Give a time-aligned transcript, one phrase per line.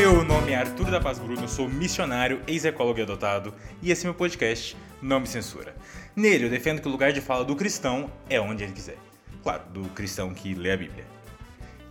[0.00, 4.08] Meu nome é Arthur da Paz Bruno, sou missionário, ex-ecólogo e adotado, e esse é
[4.08, 5.74] meu podcast Não Me Censura.
[6.14, 8.96] Nele eu defendo que o lugar de fala do cristão é onde ele quiser.
[9.42, 11.04] Claro, do cristão que lê a Bíblia.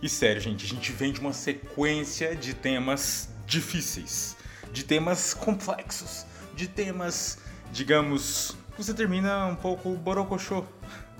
[0.00, 4.38] E sério, gente, a gente vem de uma sequência de temas difíceis,
[4.72, 7.40] de temas complexos, de temas,
[7.70, 10.64] digamos, você termina um pouco borocochô.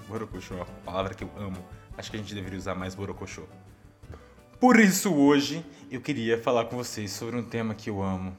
[0.08, 1.62] Borocochô é uma palavra que eu amo.
[1.98, 3.42] Acho que a gente deveria usar mais borocochô.
[4.60, 8.36] Por isso, hoje, eu queria falar com vocês sobre um tema que eu amo.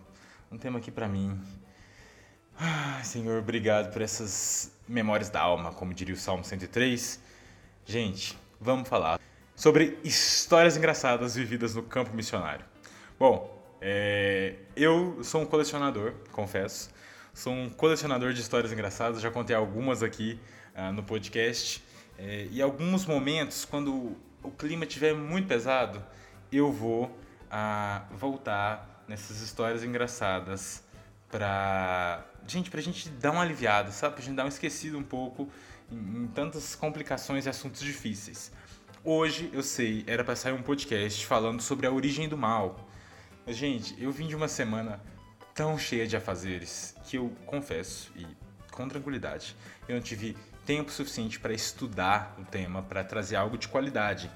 [0.51, 1.39] Um tema que, para mim.
[3.05, 7.21] Senhor, obrigado por essas memórias da alma, como diria o Salmo 103.
[7.85, 9.17] Gente, vamos falar
[9.55, 12.65] sobre histórias engraçadas vividas no campo missionário.
[13.17, 16.89] Bom, é, eu sou um colecionador, confesso.
[17.33, 20.37] Sou um colecionador de histórias engraçadas, já contei algumas aqui
[20.75, 21.81] uh, no podcast.
[22.17, 26.03] É, e alguns momentos, quando o clima estiver muito pesado,
[26.51, 30.83] eu vou uh, voltar nessas histórias engraçadas
[31.29, 32.25] pra.
[32.47, 34.15] Gente, pra gente dar uma aliviada, sabe?
[34.15, 35.49] Pra gente dar um esquecido um pouco
[35.91, 38.51] em, em tantas complicações e assuntos difíceis.
[39.03, 42.87] Hoje, eu sei, era para sair um podcast falando sobre a origem do mal.
[43.45, 45.01] Mas, gente, eu vim de uma semana
[45.53, 48.25] tão cheia de afazeres que eu confesso, e
[48.71, 49.55] com tranquilidade,
[49.87, 50.37] eu não tive
[50.69, 54.29] tempo suficiente para estudar o tema, para trazer algo de qualidade.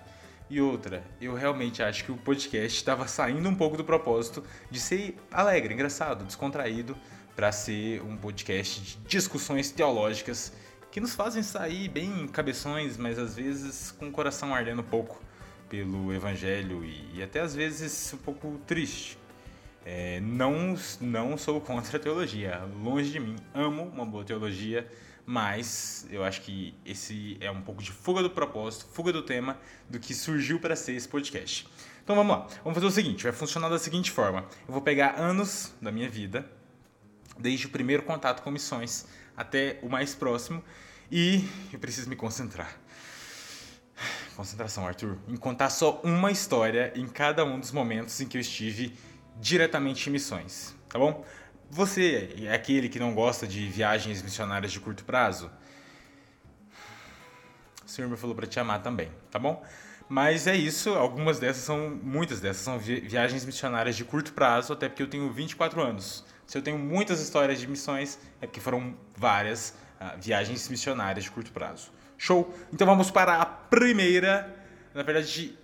[0.49, 4.79] E outra, eu realmente acho que o podcast estava saindo um pouco do propósito de
[4.79, 6.97] ser alegre, engraçado, descontraído,
[7.35, 10.51] para ser um podcast de discussões teológicas
[10.91, 15.21] que nos fazem sair bem cabeções, mas às vezes com o coração ardendo um pouco
[15.69, 19.19] pelo evangelho e, e até às vezes um pouco triste.
[19.85, 24.89] É, não, não sou contra a teologia, longe de mim, amo uma boa teologia,
[25.25, 29.57] mas eu acho que esse é um pouco de fuga do propósito, fuga do tema,
[29.89, 31.67] do que surgiu para ser esse podcast.
[32.03, 35.19] Então vamos lá, vamos fazer o seguinte: vai funcionar da seguinte forma: eu vou pegar
[35.19, 36.49] anos da minha vida,
[37.39, 39.05] desde o primeiro contato com missões
[39.35, 40.63] até o mais próximo,
[41.11, 42.77] e eu preciso me concentrar.
[44.35, 48.41] Concentração, Arthur, em contar só uma história em cada um dos momentos em que eu
[48.41, 48.97] estive
[49.39, 51.23] diretamente em missões, tá bom?
[51.73, 55.49] Você é aquele que não gosta de viagens missionárias de curto prazo?
[57.83, 59.65] O Senhor me falou para te amar também, tá bom?
[60.07, 64.87] Mas é isso, algumas dessas são, muitas dessas são viagens missionárias de curto prazo, até
[64.87, 66.23] porque eu tenho 24 anos.
[66.45, 71.31] Se eu tenho muitas histórias de missões, é porque foram várias uh, viagens missionárias de
[71.31, 71.91] curto prazo.
[72.19, 72.53] Show?
[72.71, 74.55] Então vamos para a primeira,
[74.93, 75.57] na verdade,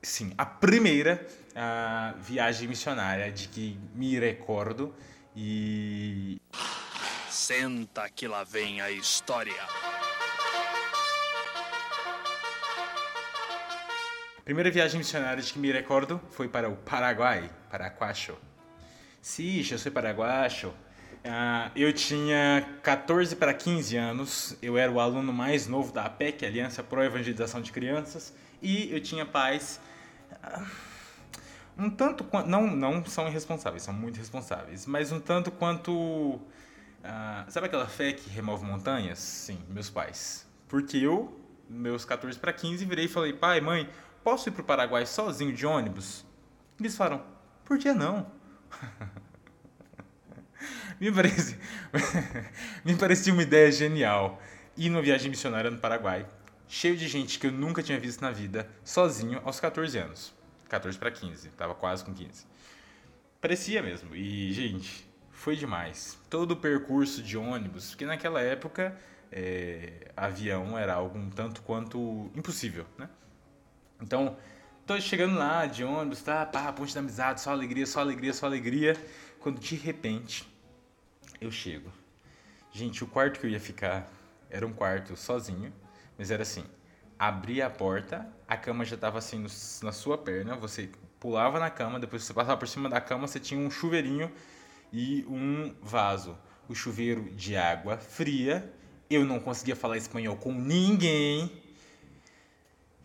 [0.00, 4.94] sim, a primeira a viagem missionária de que me recordo
[5.34, 6.40] e.
[7.28, 9.62] Senta que lá vem a história.
[14.44, 18.36] Primeira viagem missionária de que me recordo foi para o Paraguai, Paraguacho.
[19.22, 20.68] Sim, eu sou paraguacho.
[20.68, 26.46] Uh, eu tinha 14 para 15 anos, eu era o aluno mais novo da APEC,
[26.46, 29.80] Aliança Pro Evangelização de Crianças, e eu tinha pais.
[30.32, 30.89] Uh,
[31.78, 32.48] um tanto quanto.
[32.48, 35.92] Não, não são irresponsáveis, são muito responsáveis, mas um tanto quanto.
[35.92, 36.40] Uh,
[37.48, 39.18] sabe aquela fé que remove montanhas?
[39.18, 40.46] Sim, meus pais.
[40.68, 43.88] Porque eu, meus 14 para 15, virei e falei: pai, mãe,
[44.22, 46.24] posso ir para o Paraguai sozinho de ônibus?
[46.78, 47.22] Eles falaram:
[47.64, 48.26] por que não?
[51.00, 51.56] me, parece,
[52.84, 54.40] me parecia uma ideia genial.
[54.76, 56.26] Ir numa viagem missionária no Paraguai,
[56.68, 60.39] cheio de gente que eu nunca tinha visto na vida, sozinho aos 14 anos.
[60.70, 62.46] 14 para 15, tava quase com 15.
[63.40, 64.14] Parecia mesmo.
[64.14, 66.18] E, gente, foi demais.
[66.30, 68.96] Todo o percurso de ônibus, porque naquela época
[69.32, 73.08] é, avião era algo um tanto quanto impossível, né?
[74.00, 74.36] Então,
[74.86, 78.46] tô chegando lá de ônibus, tá, pá, ponte da amizade, só alegria, só alegria, só
[78.46, 78.96] alegria.
[79.40, 80.48] Quando de repente
[81.40, 81.90] eu chego.
[82.72, 84.08] Gente, o quarto que eu ia ficar
[84.48, 85.72] era um quarto sozinho,
[86.16, 86.64] mas era assim,
[87.20, 89.44] abria a porta, a cama já estava assim
[89.82, 90.88] na sua perna, você
[91.20, 94.32] pulava na cama, depois você passava por cima da cama, você tinha um chuveirinho
[94.90, 96.34] e um vaso.
[96.66, 98.72] O chuveiro de água fria.
[99.10, 101.52] Eu não conseguia falar espanhol com ninguém.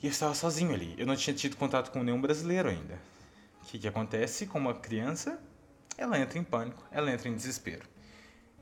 [0.02, 0.96] E eu estava sozinho ali.
[0.98, 2.98] Eu não tinha tido contato com nenhum brasileiro ainda.
[3.62, 5.38] O que, que acontece com uma criança?
[5.98, 7.84] Ela entra em pânico, ela entra em desespero.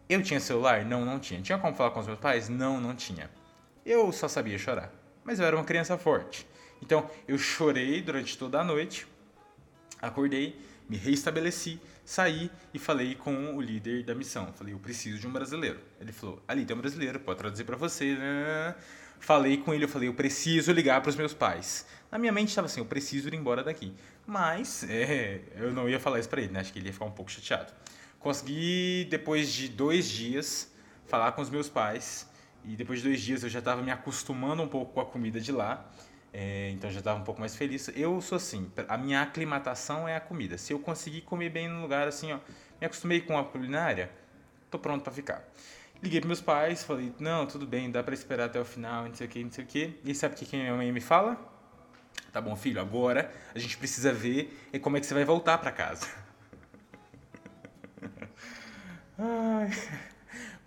[0.10, 0.84] Eu tinha celular?
[0.84, 1.42] Não, não tinha.
[1.42, 2.50] Tinha como falar com os meus pais?
[2.50, 3.30] Não, não tinha.
[3.86, 6.48] Eu só sabia chorar mas eu era uma criança forte.
[6.82, 9.08] Então eu chorei durante toda a noite,
[10.02, 10.60] acordei,
[10.90, 14.52] me reestabeleci, saí e falei com o líder da missão.
[14.54, 15.80] Falei, eu preciso de um brasileiro.
[16.00, 18.18] Ele falou, ali tem um brasileiro, pode traduzir para você.
[19.20, 21.86] Falei com ele, eu falei, eu preciso ligar para os meus pais.
[22.12, 23.94] Na minha mente estava assim, eu preciso ir embora daqui.
[24.28, 26.60] Mas é, eu não ia falar isso para ele, né?
[26.60, 27.72] Acho que ele ia ficar um pouco chateado.
[28.20, 30.72] Consegui, depois de dois dias,
[31.06, 32.28] falar com os meus pais.
[32.66, 35.40] E depois de dois dias eu já estava me acostumando um pouco com a comida
[35.40, 35.90] de lá.
[36.34, 37.90] É, então já estava um pouco mais feliz.
[37.96, 40.58] Eu sou assim, a minha aclimatação é a comida.
[40.58, 42.40] Se eu conseguir comer bem no lugar assim, ó,
[42.82, 44.10] me acostumei com a culinária,
[44.72, 45.48] tô pronto para ficar.
[46.02, 49.14] Liguei para meus pais, falei, não, tudo bem, dá para esperar até o final, não
[49.14, 50.00] sei o que, não sei o que.
[50.04, 51.38] E sabe o que minha mãe me fala?
[52.32, 55.60] Tá bom, filho, agora a gente precisa ver é como é que você vai voltar
[55.60, 56.08] para casa.
[59.20, 59.70] Ai.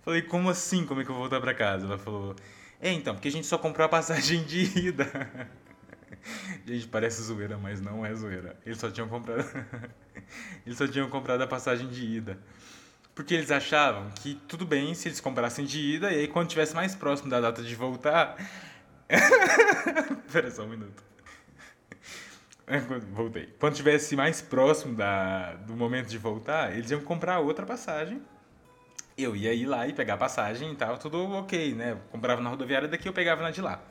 [0.07, 1.85] Falei, como assim, como é que eu vou voltar para casa?
[1.85, 2.33] Ela falou,
[2.79, 5.05] é então, porque a gente só comprou a passagem de ida.
[6.65, 8.57] Gente, parece zoeira, mas não é zoeira.
[8.65, 9.43] Eles só tinham comprado.
[10.65, 12.39] Eles só tinham comprado a passagem de ida.
[13.13, 16.73] Porque eles achavam que tudo bem se eles comprassem de ida, e aí quando tivesse
[16.73, 18.37] mais próximo da data de voltar.
[20.25, 21.03] Espera só um minuto.
[23.11, 23.53] Voltei.
[23.59, 28.21] Quando tivesse mais próximo da, do momento de voltar, eles iam comprar outra passagem.
[29.17, 31.97] Eu ia ir lá e pegar a passagem e tal, tudo ok, né?
[32.11, 33.81] comprava na rodoviária daqui, eu pegava na de lá.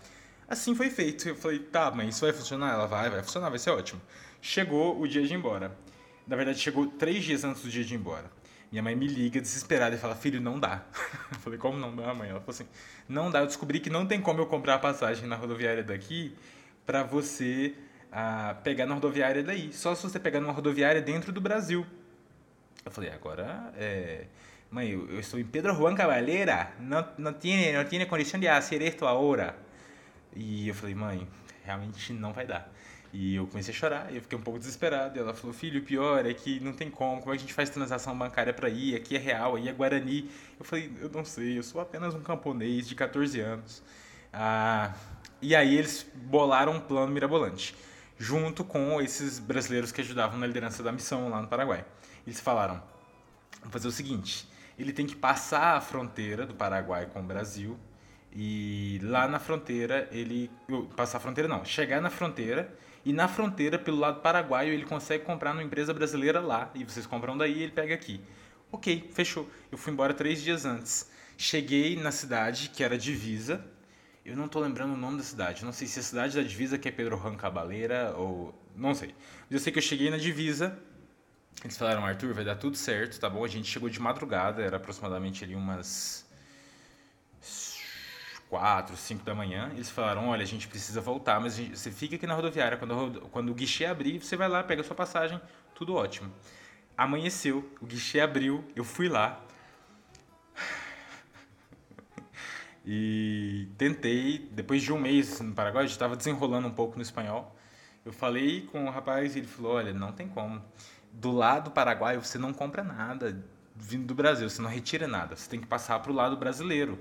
[0.48, 1.28] Assim foi feito.
[1.28, 2.72] Eu falei, tá, mas isso vai funcionar?
[2.72, 4.00] Ela vai, vai funcionar, vai ser ótimo.
[4.40, 5.76] Chegou o dia de ir embora.
[6.26, 8.30] Na verdade, chegou três dias antes do dia de ir embora.
[8.70, 10.84] Minha mãe me liga desesperada e fala: Filho, não dá.
[11.32, 12.30] Eu falei: Como não dá, mãe?
[12.30, 12.66] Ela falou assim:
[13.08, 13.40] Não dá.
[13.40, 16.36] Eu descobri que não tem como eu comprar a passagem na rodoviária daqui
[16.84, 17.74] para você
[18.12, 19.72] ah, pegar na rodoviária daí.
[19.72, 21.86] Só se você pegar numa rodoviária dentro do Brasil.
[22.84, 24.26] Eu falei: Agora, é...
[24.76, 26.70] mãe, eu, estou em Pedro Juan Cavalera.
[26.78, 29.56] Não, não, tem, não tem condição de fazer isto agora.
[30.34, 31.26] E eu falei: Mãe,
[31.64, 32.70] realmente não vai dar.
[33.10, 35.16] E eu comecei a chorar, eu fiquei um pouco desesperado.
[35.16, 37.46] E ela falou: Filho, o pior é que não tem como, como é que a
[37.46, 38.94] gente faz transação bancária para ir?
[38.94, 40.30] Aqui é real, aí é Guarani.
[40.58, 43.82] Eu falei: Eu não sei, eu sou apenas um camponês de 14 anos.
[44.30, 44.92] Ah,
[45.40, 47.74] e aí eles bolaram um plano mirabolante,
[48.18, 51.82] junto com esses brasileiros que ajudavam na liderança da missão lá no Paraguai.
[52.26, 52.82] Eles falaram:
[53.60, 54.46] Vamos fazer o seguinte,
[54.78, 57.78] ele tem que passar a fronteira do Paraguai com o Brasil.
[58.32, 60.50] E lá na fronteira, ele.
[60.94, 62.76] Passar a fronteira não, chegar na fronteira
[63.06, 66.72] e na fronteira, pelo lado paraguaio, ele consegue comprar numa empresa brasileira lá.
[66.74, 68.20] E vocês compram daí e ele pega aqui.
[68.72, 69.48] Ok, fechou.
[69.70, 71.08] Eu fui embora três dias antes.
[71.38, 73.64] Cheguei na cidade, que era divisa.
[74.24, 75.64] Eu não estou lembrando o nome da cidade.
[75.64, 78.52] Não sei se é a cidade da divisa, que é Pedro Juan Cabaleira, ou...
[78.74, 79.14] Não sei.
[79.42, 80.76] Mas eu sei que eu cheguei na divisa.
[81.64, 83.44] Eles falaram, Arthur, vai dar tudo certo, tá bom?
[83.44, 86.26] A gente chegou de madrugada, era aproximadamente ali umas
[88.48, 92.16] 4, 5 da manhã, eles falaram: olha, a gente precisa voltar, mas gente, você fica
[92.16, 92.76] aqui na rodoviária.
[92.76, 95.40] Quando, quando o guichê abrir, você vai lá, pega a sua passagem,
[95.74, 96.32] tudo ótimo.
[96.96, 99.40] Amanheceu, o guichê abriu, eu fui lá.
[102.88, 107.52] E tentei, depois de um mês no Paraguai, eu estava desenrolando um pouco no espanhol.
[108.04, 110.62] Eu falei com o rapaz e ele falou: olha, não tem como.
[111.16, 113.42] Do lado paraguaio você não compra nada
[113.74, 116.98] vindo do Brasil, você não retira nada, você tem que passar para o lado brasileiro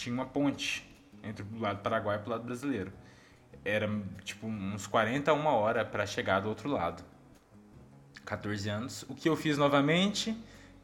[0.00, 0.88] tinha uma ponte
[1.22, 2.90] entre o lado paraguaio e o lado brasileiro.
[3.62, 3.86] Era
[4.24, 7.04] tipo uns 40 a uma hora para chegar do outro lado.
[8.24, 9.02] 14 anos.
[9.08, 10.34] O que eu fiz novamente?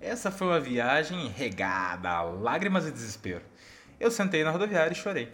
[0.00, 3.42] Essa foi uma viagem regada a lágrimas e desespero.
[3.98, 5.32] Eu sentei na rodoviária e chorei.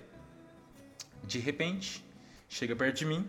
[1.25, 2.05] De repente,
[2.49, 3.29] chega perto de mim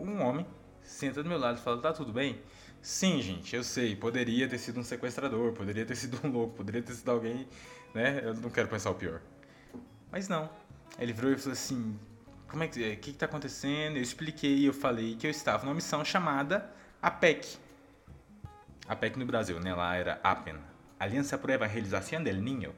[0.00, 0.44] um homem,
[0.82, 2.40] senta do meu lado e fala: Tá tudo bem?
[2.84, 3.96] Sim, gente, eu sei.
[3.96, 7.48] Poderia ter sido um sequestrador, poderia ter sido um louco, poderia ter sido alguém,
[7.94, 8.20] né?
[8.22, 9.22] Eu não quero pensar o pior.
[10.12, 10.50] Mas não.
[10.98, 11.98] Ele virou e falou assim:
[12.46, 12.92] Como é que.
[12.92, 13.96] O que está acontecendo?
[13.96, 17.56] Eu expliquei, eu falei que eu estava numa missão chamada APEC.
[18.86, 19.74] APEC no Brasil, né?
[19.74, 20.56] Lá era APEN
[21.00, 22.74] Aliança por Evangelização del Niño.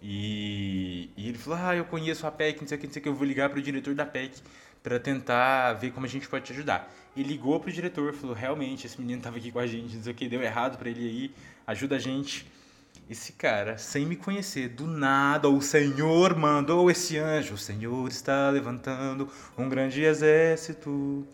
[0.00, 3.00] E, e, ele falou: Ah, eu conheço a APEC, não sei o que, não sei
[3.00, 4.42] o que, eu vou ligar para o diretor da APEC
[4.82, 6.92] para tentar ver como a gente pode te ajudar.
[7.14, 10.12] E ligou pro diretor, falou: Realmente, esse menino estava aqui com a gente, não sei
[10.12, 11.34] o que, deu errado para ele aí,
[11.66, 12.46] ajuda a gente.
[13.10, 17.54] Esse cara, sem me conhecer, do nada, o Senhor mandou esse anjo.
[17.54, 21.26] O Senhor está levantando um grande exército.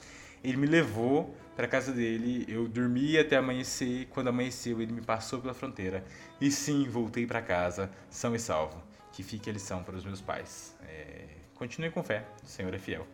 [0.43, 2.45] Ele me levou para casa dele.
[2.49, 4.07] Eu dormi até amanhecer.
[4.11, 6.05] Quando amanheceu, ele me passou pela fronteira.
[6.41, 8.83] E sim, voltei para casa, são e salvo.
[9.13, 10.75] Que fique a lição para os meus pais.
[10.89, 11.27] É...
[11.55, 13.07] Continue com fé, o Senhor é fiel.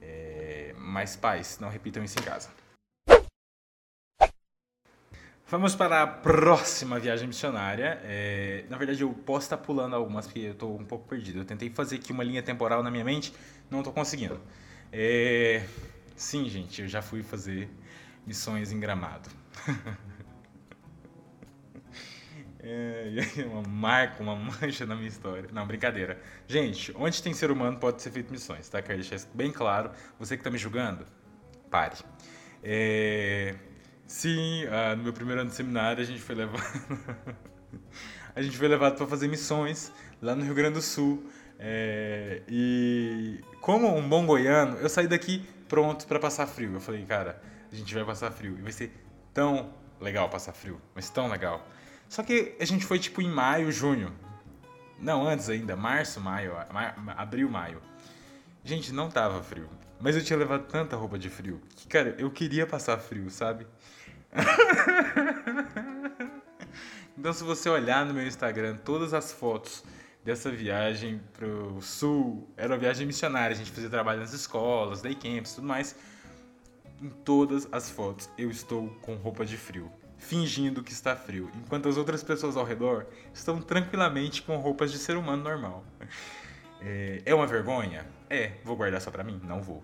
[0.00, 0.74] É...
[0.76, 2.50] Mas pais, não repitam isso em casa.
[5.50, 8.00] Vamos para a próxima viagem missionária.
[8.04, 11.40] É, na verdade, eu posso estar pulando algumas porque eu estou um pouco perdido.
[11.40, 13.34] Eu tentei fazer aqui uma linha temporal na minha mente,
[13.68, 14.40] não estou conseguindo.
[14.92, 15.66] É,
[16.14, 17.68] sim, gente, eu já fui fazer
[18.24, 19.28] missões em Gramado.
[22.62, 23.10] É,
[23.50, 25.48] uma marca, uma mancha na minha história.
[25.52, 26.20] Não, brincadeira.
[26.46, 28.82] Gente, onde tem ser humano pode ser feito missões, tá?
[28.82, 29.90] Quero deixar isso bem claro.
[30.18, 31.06] Você que tá me julgando,
[31.70, 31.96] pare.
[32.62, 33.54] É,
[34.06, 36.62] sim, ah, no meu primeiro ano de seminário a gente foi levado.
[38.34, 39.90] a gente foi levado para fazer missões
[40.20, 41.24] lá no Rio Grande do Sul.
[41.58, 46.74] É, e como um bom goiano, eu saí daqui pronto para passar frio.
[46.74, 47.40] Eu falei, cara,
[47.72, 48.58] a gente vai passar frio.
[48.58, 48.92] E vai ser
[49.32, 51.66] tão legal passar frio, mas tão legal.
[52.10, 54.12] Só que a gente foi tipo em maio, junho.
[54.98, 56.54] Não, antes ainda, março, maio,
[57.16, 57.80] abril, maio.
[58.64, 59.68] Gente, não tava frio.
[60.00, 63.64] Mas eu tinha levado tanta roupa de frio que, cara, eu queria passar frio, sabe?
[67.16, 69.84] então, se você olhar no meu Instagram, todas as fotos
[70.24, 75.14] dessa viagem pro sul, era uma viagem missionária, a gente fazia trabalho nas escolas, day
[75.14, 75.94] camps, tudo mais.
[77.00, 81.88] Em todas as fotos eu estou com roupa de frio, fingindo que está frio, enquanto
[81.88, 85.84] as outras pessoas ao redor estão tranquilamente com roupas de ser humano normal.
[86.80, 88.06] É, é uma vergonha?
[88.28, 88.52] É.
[88.62, 89.40] Vou guardar só pra mim?
[89.44, 89.82] Não vou.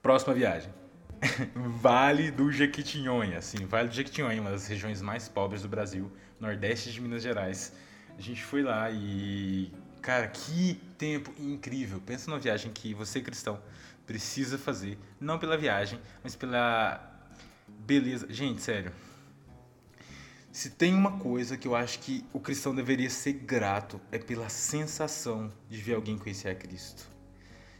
[0.00, 0.72] Próxima viagem.
[1.80, 6.92] vale do Jequitinhonha, sim, Vale do Jequitinhonha, uma das regiões mais pobres do Brasil, nordeste
[6.92, 7.72] de Minas Gerais.
[8.16, 12.00] A gente foi lá e, cara, que tempo incrível.
[12.04, 13.60] Pensa numa viagem que você cristão
[14.06, 17.17] precisa fazer, não pela viagem, mas pela
[17.88, 18.26] beleza.
[18.28, 18.92] Gente, sério.
[20.52, 24.50] Se tem uma coisa que eu acho que o cristão deveria ser grato é pela
[24.50, 27.08] sensação de ver alguém conhecer a Cristo.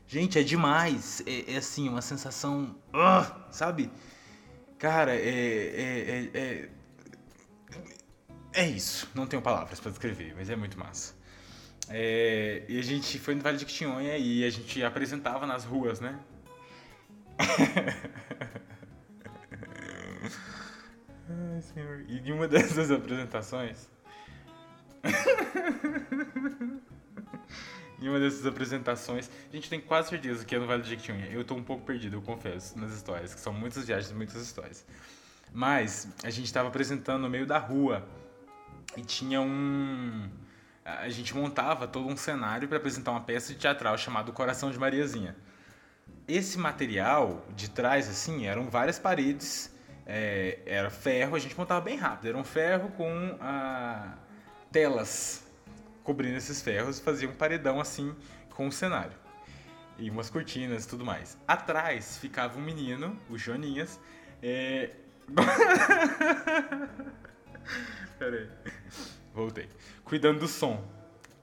[0.06, 1.22] Gente, é demais.
[1.26, 2.74] É, é assim, uma sensação.
[2.88, 3.90] Uh, sabe?
[4.78, 6.68] Cara, é, é, é, é.
[8.54, 9.10] É isso.
[9.14, 11.14] Não tenho palavras para descrever, mas é muito massa.
[11.90, 16.00] É, e a gente foi no Vale de Quitinhonha e a gente apresentava nas ruas,
[16.00, 16.18] né?
[21.28, 22.04] Ai, senhor.
[22.08, 23.90] E de uma dessas apresentações.
[28.00, 31.26] em uma dessas apresentações, a gente tem quase certeza que é no Vale do Jequitinhonha.
[31.26, 34.86] Eu tô um pouco perdido, eu confesso, nas histórias, que são muitas viagens, muitas histórias.
[35.52, 38.06] Mas a gente estava apresentando no meio da rua
[38.96, 40.28] e tinha um
[40.84, 45.36] a gente montava todo um cenário para apresentar uma peça teatral chamada Coração de Mariazinha.
[46.26, 49.70] Esse material de trás, assim, eram várias paredes,
[50.08, 54.14] é, era ferro, a gente montava bem rápido, era um ferro com ah,
[54.72, 55.46] telas
[56.02, 58.16] cobrindo esses ferros e fazia um paredão assim
[58.48, 59.12] com o cenário.
[59.98, 61.36] E umas cortinas e tudo mais.
[61.46, 64.00] Atrás ficava um menino, o Joninhas,
[64.42, 64.92] é...
[69.34, 69.68] Voltei.
[70.04, 70.82] Cuidando do som.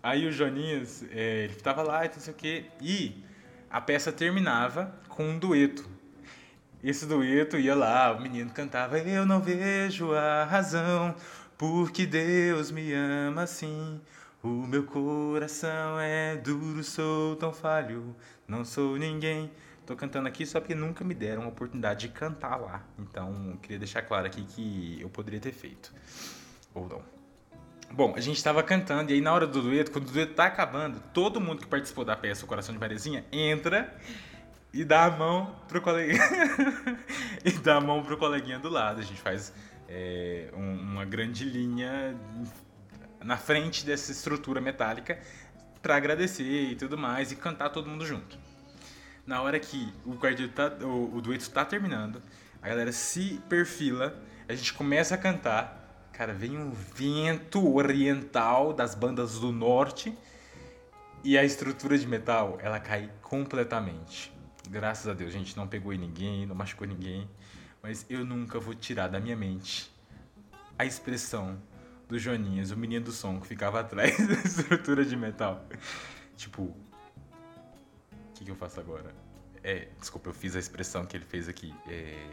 [0.01, 2.65] Aí o Joninhas, é, ele tava lá e não sei o quê.
[2.81, 3.23] E
[3.69, 5.87] a peça terminava com um dueto.
[6.85, 11.15] Esse dueto ia lá, o menino cantava Eu não vejo a razão
[11.57, 13.99] porque Deus me ama assim.
[14.43, 18.15] O meu coração é duro, sou tão falho,
[18.47, 19.49] não sou ninguém.
[19.83, 22.83] Tô cantando aqui só porque nunca me deram a oportunidade de cantar lá.
[22.99, 25.91] Então, queria deixar claro aqui que eu poderia ter feito.
[26.75, 27.01] Ou não.
[27.91, 30.45] Bom, a gente estava cantando e aí na hora do dueto, quando o dueto tá
[30.45, 33.91] acabando, todo mundo que participou da peça O Coração de Marezinha entra
[34.75, 36.19] e dá a mão pro coleguinha
[37.45, 38.99] e dá a mão pro coleguinha do lado.
[38.99, 39.53] A gente faz
[39.87, 42.13] é, um, uma grande linha
[43.23, 45.17] na frente dessa estrutura metálica
[45.81, 48.37] para agradecer e tudo mais e cantar todo mundo junto.
[49.25, 50.15] Na hora que o
[50.49, 52.21] tá, o, o dueto está terminando,
[52.61, 58.95] a galera se perfila, a gente começa a cantar Cara, vem um vento oriental das
[58.95, 60.17] bandas do norte
[61.25, 64.34] e a estrutura de metal, ela cai completamente.
[64.67, 67.29] Graças a Deus, a gente não pegou em ninguém, não machucou ninguém,
[67.81, 69.91] mas eu nunca vou tirar da minha mente
[70.77, 71.57] a expressão
[72.07, 75.65] do Joninhas, o menino do som que ficava atrás da estrutura de metal.
[76.35, 76.75] Tipo, o
[78.33, 79.13] que, que, eu faço agora?
[79.63, 81.73] É, desculpa, eu fiz a expressão que ele fez aqui.
[81.87, 82.27] É,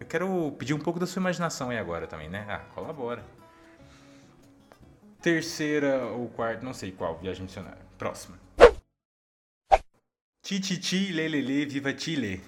[0.00, 2.46] eu quero pedir um pouco da sua imaginação aí agora também, né?
[2.48, 3.24] Ah, colabora.
[5.20, 7.82] Terceira ou quarta, não sei qual, viagem missionária.
[7.98, 8.41] Próxima.
[10.42, 12.42] Tititi, lelele, viva Chile.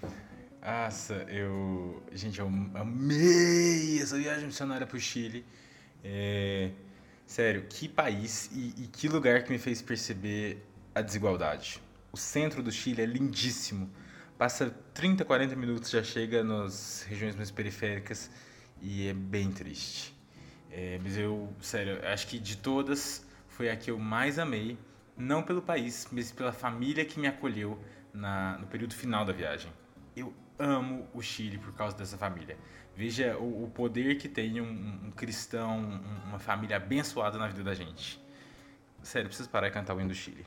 [0.61, 2.03] Nossa, eu.
[2.13, 5.45] Gente, eu amei essa viagem missionária pro Chile.
[6.03, 6.71] É...
[7.27, 10.63] Sério, que país e, e que lugar que me fez perceber
[10.95, 11.81] a desigualdade.
[12.13, 13.91] O centro do Chile é lindíssimo
[14.39, 18.31] passa 30, 40 minutos, já chega nas regiões mais periféricas
[18.83, 20.15] e é bem triste.
[20.71, 24.77] É, mas eu, sério, acho que de todas foi a que eu mais amei,
[25.17, 27.79] não pelo país, mas pela família que me acolheu
[28.13, 29.73] na, no período final da viagem.
[30.17, 32.57] Eu amo o Chile por causa dessa família.
[32.97, 37.65] Veja o, o poder que tem um, um cristão, um, uma família abençoada na vida
[37.65, 38.21] da gente.
[39.03, 40.47] Sério, preciso parar e cantar o hino do Chile.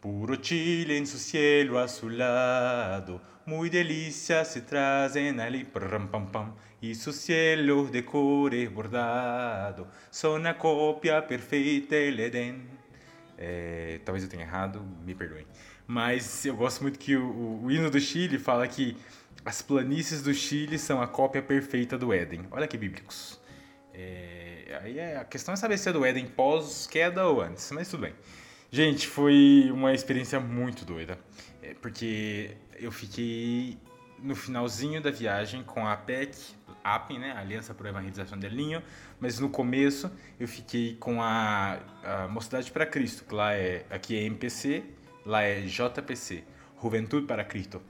[0.00, 6.94] Puro Chile en su cielo azulado, muy delicias se trazem ali, pam, pam, pam, e
[6.94, 12.75] su cielo de core bordado, son a cópia perfeita del Edén.
[13.38, 15.46] É, talvez eu tenha errado, me perdoem.
[15.86, 18.96] Mas eu gosto muito que o, o, o hino do Chile fala que
[19.44, 22.46] as planícies do Chile são a cópia perfeita do Éden.
[22.50, 23.40] Olha que bíblicos.
[23.94, 27.88] É, aí é, a questão é saber se é do Éden pós-queda ou antes, mas
[27.88, 28.14] tudo bem.
[28.70, 31.18] Gente, foi uma experiência muito doida.
[31.62, 33.78] É, porque eu fiquei
[34.18, 36.36] no finalzinho da viagem com a PEC,
[36.82, 38.82] APEN, né, Aliança por Evangelização del Ninho,
[39.20, 44.16] mas no começo eu fiquei com a, a Mocidade para Cristo, que lá é, aqui
[44.16, 44.84] é MPC,
[45.24, 46.44] lá é JPC,
[46.80, 47.82] Juventude para Cristo.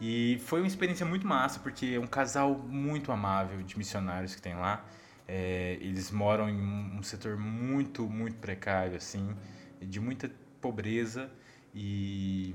[0.00, 4.42] E foi uma experiência muito massa, porque é um casal muito amável de missionários que
[4.42, 4.84] tem lá.
[5.26, 6.60] É, eles moram em
[6.98, 9.34] um setor muito, muito precário, assim,
[9.80, 11.30] de muita pobreza
[11.74, 12.54] e,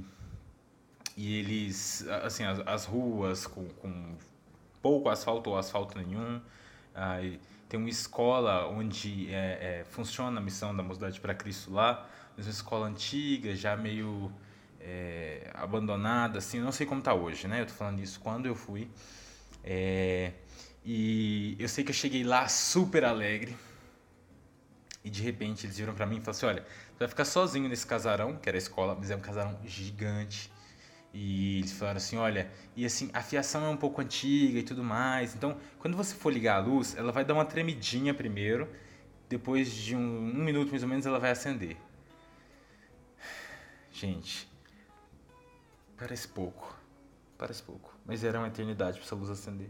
[1.20, 4.16] e eles, assim, as, as ruas com, com,
[4.82, 6.40] pouco asfalto ou asfalto nenhum.
[6.96, 7.18] Ah,
[7.68, 12.46] tem uma escola onde é, é, funciona a missão da Mocidade para Cristo lá, mas
[12.46, 14.32] uma escola antiga, já meio
[14.80, 17.60] é, abandonada, assim, não sei como está hoje, né?
[17.60, 18.90] Eu tô falando isso quando eu fui.
[19.62, 20.32] É,
[20.86, 23.58] e eu sei que eu cheguei lá super alegre.
[25.04, 27.68] E de repente eles viram para mim e falaram assim: Olha, você vai ficar sozinho
[27.68, 30.50] nesse casarão, que era a escola, mas é um casarão gigante.
[31.14, 34.84] E eles falaram assim: Olha, e assim, a fiação é um pouco antiga e tudo
[34.84, 35.36] mais.
[35.36, 38.70] Então, quando você for ligar a luz, ela vai dar uma tremidinha primeiro.
[39.28, 41.78] Depois de um, um minuto mais ou menos, ela vai acender.
[43.92, 44.50] Gente,
[46.00, 46.74] Parece pouco.
[47.38, 47.94] Parece pouco.
[48.06, 49.70] Mas era uma eternidade pra essa luz acender.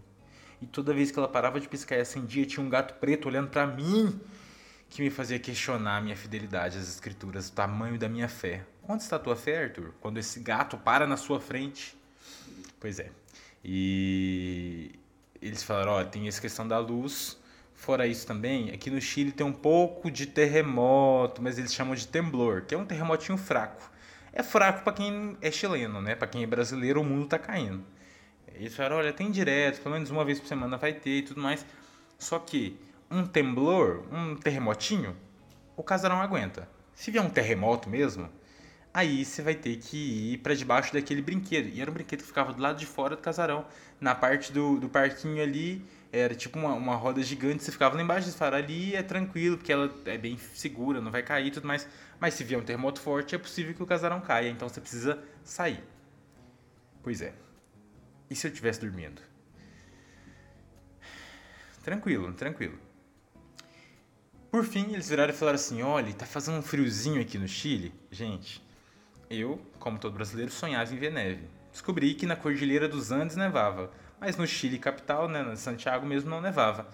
[0.62, 3.50] E toda vez que ela parava de piscar e acendia, tinha um gato preto olhando
[3.50, 4.20] para mim
[4.90, 8.64] que me fazia questionar a minha fidelidade às escrituras, o tamanho da minha fé.
[8.90, 9.94] Onde está a tua fé, Arthur?
[10.02, 11.96] Quando esse gato para na sua frente.
[12.80, 13.12] Pois é.
[13.64, 14.92] E
[15.42, 17.38] eles falaram, ó, tem essa questão da luz.
[17.74, 22.06] Fora isso também, aqui no Chile tem um pouco de terremoto, mas eles chamam de
[22.06, 23.90] temblor, que é um terremotinho fraco
[24.32, 26.16] é fraco para quem é chileno, né?
[26.16, 27.84] Para quem é brasileiro, o mundo tá caindo.
[28.54, 31.42] Eles falaram, olha, tem direto, pelo menos uma vez por semana vai ter e tudo
[31.42, 31.66] mais.
[32.18, 35.16] Só que um temblor, um terremotinho,
[35.76, 36.68] o casarão aguenta.
[36.94, 38.30] Se vier um terremoto mesmo,
[39.00, 41.70] aí você vai ter que ir para debaixo daquele brinquedo.
[41.70, 43.66] E era um brinquedo que ficava do lado de fora do casarão.
[44.00, 48.02] Na parte do, do parquinho ali, era tipo uma, uma roda gigante, você ficava lá
[48.02, 51.52] embaixo, você fala, ali é tranquilo, porque ela é bem segura, não vai cair e
[51.52, 51.88] tudo mais.
[52.20, 55.20] Mas se vier um terremoto forte, é possível que o casarão caia, então você precisa
[55.44, 55.84] sair.
[57.04, 57.34] Pois é.
[58.30, 59.22] E se eu estivesse dormindo?
[61.84, 62.78] Tranquilo, tranquilo.
[64.52, 67.94] Por fim, eles viraram e falaram assim: olha, tá fazendo um friozinho aqui no Chile.
[68.12, 68.62] Gente,
[69.30, 71.48] eu, como todo brasileiro, sonhava em ver neve.
[71.72, 76.30] Descobri que na Cordilheira dos Andes nevava, mas no Chile capital, né, na Santiago mesmo,
[76.30, 76.88] não nevava.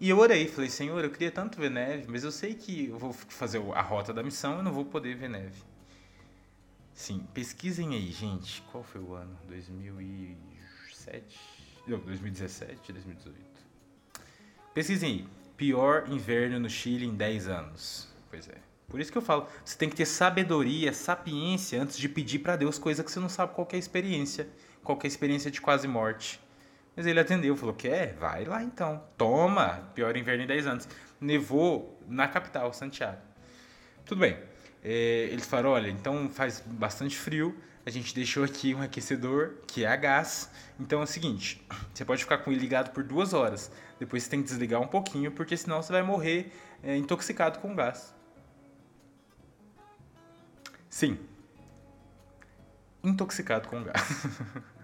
[0.00, 2.98] E eu orei, falei, Senhor, eu queria tanto ver neve, mas eu sei que eu
[2.98, 5.62] vou fazer a rota da missão e não vou poder ver neve.
[6.94, 8.62] Sim, pesquisem aí, gente.
[8.72, 9.38] Qual foi o ano?
[9.48, 11.38] 2007?
[11.86, 13.38] Não, 2017, 2018.
[14.74, 15.28] Pesquisem aí.
[15.56, 18.08] Pior inverno no Chile em 10 anos.
[18.28, 18.71] Pois é.
[18.92, 22.56] Por isso que eu falo, você tem que ter sabedoria, sapiência antes de pedir para
[22.56, 24.46] Deus coisa que você não sabe qual é a experiência,
[24.84, 26.38] qual é a experiência de quase morte.
[26.94, 28.12] Mas ele atendeu, falou: Quer?
[28.16, 29.02] Vai lá então.
[29.16, 29.90] Toma!
[29.94, 30.88] Pior inverno em 10 anos.
[31.18, 33.16] Nevou na capital, Santiago.
[34.04, 34.36] Tudo bem.
[34.84, 37.56] É, eles falaram: Olha, então faz bastante frio.
[37.86, 40.50] A gente deixou aqui um aquecedor que é a gás.
[40.78, 43.72] Então é o seguinte: você pode ficar com ele ligado por duas horas.
[43.98, 46.52] Depois você tem que desligar um pouquinho, porque senão você vai morrer
[46.82, 48.20] é, intoxicado com gás.
[50.92, 51.18] Sim.
[53.02, 53.96] Intoxicado com gás.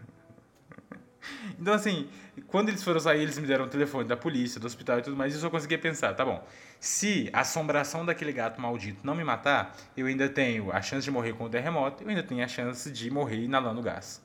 [1.60, 2.08] Então, assim,
[2.46, 5.16] quando eles foram sair, eles me deram o telefone da polícia, do hospital e tudo
[5.16, 6.42] mais, e eu só conseguia pensar, tá bom,
[6.80, 11.10] se a assombração daquele gato maldito não me matar, eu ainda tenho a chance de
[11.10, 14.22] morrer com o terremoto, eu ainda tenho a chance de morrer inalando gás.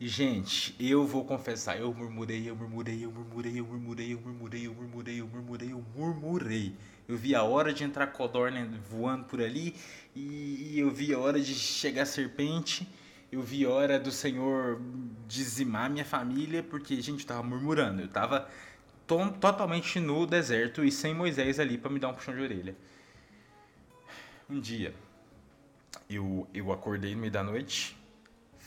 [0.00, 4.74] Gente, eu vou confessar, eu murmurei, eu murmurei, eu murmurei, eu murmurei, eu murmurei, eu
[4.74, 6.74] murmurei, eu murmurei, eu murmurei.
[7.06, 9.74] Eu vi a hora de entrar codorna voando por ali,
[10.14, 12.88] e eu vi a hora de chegar a serpente,
[13.30, 14.80] eu vi hora do Senhor
[15.28, 18.02] dizimar minha família, porque, gente, eu tava murmurando.
[18.02, 18.48] Eu tava
[19.06, 22.76] to totalmente no deserto e sem Moisés ali para me dar um puxão de orelha.
[24.50, 24.92] Um dia,
[26.10, 27.96] eu, eu acordei no meio da noite,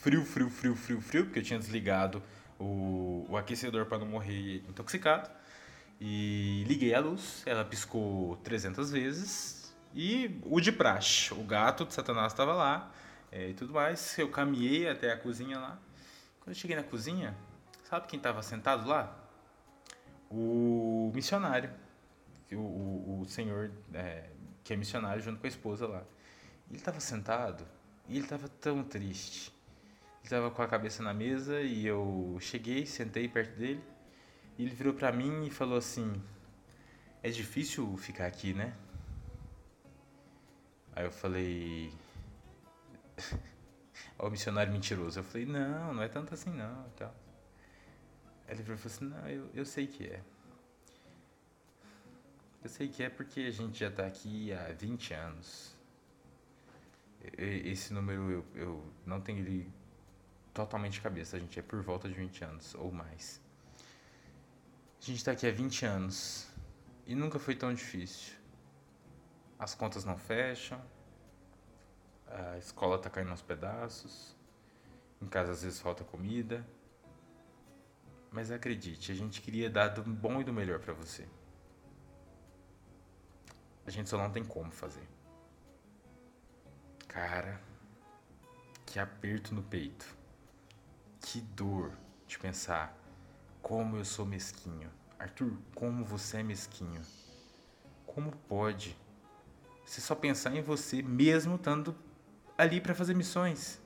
[0.01, 2.21] frio, frio, frio, frio, frio, porque eu tinha desligado
[2.59, 5.29] o, o aquecedor para não morrer intoxicado.
[5.99, 9.73] E liguei a luz, ela piscou 300 vezes.
[9.93, 12.91] E o de praxe, o gato de Satanás estava lá
[13.31, 14.17] é, e tudo mais.
[14.17, 15.79] Eu caminhei até a cozinha lá.
[16.39, 17.35] Quando eu cheguei na cozinha,
[17.83, 19.17] sabe quem estava sentado lá?
[20.29, 21.71] O missionário.
[22.51, 24.29] O, o, o senhor é,
[24.63, 26.03] que é missionário junto com a esposa lá.
[26.69, 27.65] Ele estava sentado
[28.07, 29.56] e ele estava tão triste.
[30.27, 33.81] Estava com a cabeça na mesa e eu cheguei, sentei perto dele.
[34.57, 36.21] E ele virou para mim e falou assim:
[37.23, 38.75] É difícil ficar aqui, né?
[40.93, 41.93] Aí eu falei:
[44.19, 45.17] Ó, o missionário mentiroso.
[45.17, 46.89] Eu falei: Não, não é tanto assim não.
[46.97, 47.15] Tal.
[48.49, 50.21] Aí ele falou assim: Não, eu, eu sei que é.
[52.61, 55.73] Eu sei que é porque a gente já está aqui há 20 anos.
[57.37, 59.76] Esse número eu, eu não tenho ele
[60.57, 63.39] totalmente de cabeça, a gente é por volta de 20 anos ou mais.
[64.99, 66.47] A gente está aqui há 20 anos
[67.05, 68.35] e nunca foi tão difícil.
[69.59, 70.81] As contas não fecham,
[72.25, 74.35] a escola está caindo aos pedaços,
[75.21, 76.65] em casa às vezes falta comida.
[78.31, 81.27] Mas acredite, a gente queria dar do bom e do melhor para você.
[83.85, 85.07] A gente só não tem como fazer.
[87.07, 87.61] Cara,
[88.87, 90.16] que aperto no peito.
[91.29, 91.91] Que dor
[92.25, 92.97] de pensar
[93.61, 94.89] como eu sou mesquinho.
[95.19, 97.01] Arthur, como você é mesquinho.
[98.05, 98.97] Como pode
[99.85, 101.93] você só pensar em você mesmo estando
[102.57, 103.77] ali para fazer missões?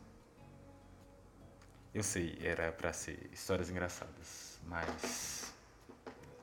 [1.91, 5.51] Eu sei, era para ser histórias engraçadas, mas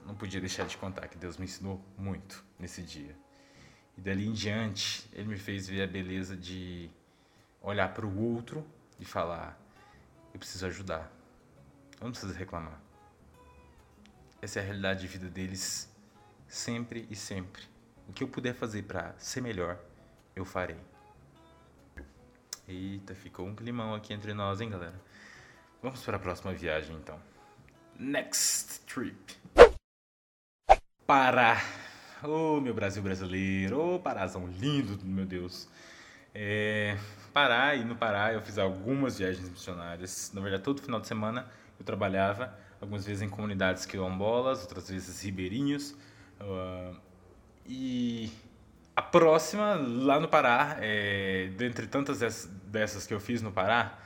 [0.04, 3.16] não podia deixar de contar que Deus me ensinou muito nesse dia.
[3.96, 6.90] E dali em diante, ele me fez ver a beleza de
[7.62, 8.66] olhar para o outro
[8.98, 9.56] e falar:
[10.32, 11.10] eu preciso ajudar.
[12.00, 12.80] Eu não preciso reclamar.
[14.40, 15.92] Essa é a realidade de vida deles
[16.46, 17.62] sempre e sempre.
[18.08, 19.78] O que eu puder fazer para ser melhor,
[20.34, 20.78] eu farei.
[22.66, 25.00] Eita, ficou um climão aqui entre nós, hein, galera?
[25.82, 27.20] Vamos para a próxima viagem, então.
[27.98, 29.36] Next trip.
[31.06, 31.62] Pará.
[32.22, 35.68] Ô, oh, meu Brasil brasileiro, ô, oh, Parazão lindo, meu Deus.
[36.40, 36.96] É,
[37.32, 40.30] Pará, e no Pará eu fiz algumas viagens missionárias.
[40.32, 45.20] Na verdade, todo final de semana eu trabalhava, algumas vezes em comunidades quilombolas, outras vezes
[45.20, 45.96] ribeirinhos.
[46.40, 46.96] Uh,
[47.66, 48.30] e
[48.94, 52.20] a próxima, lá no Pará, é, dentre tantas
[52.66, 53.98] dessas que eu fiz no Pará,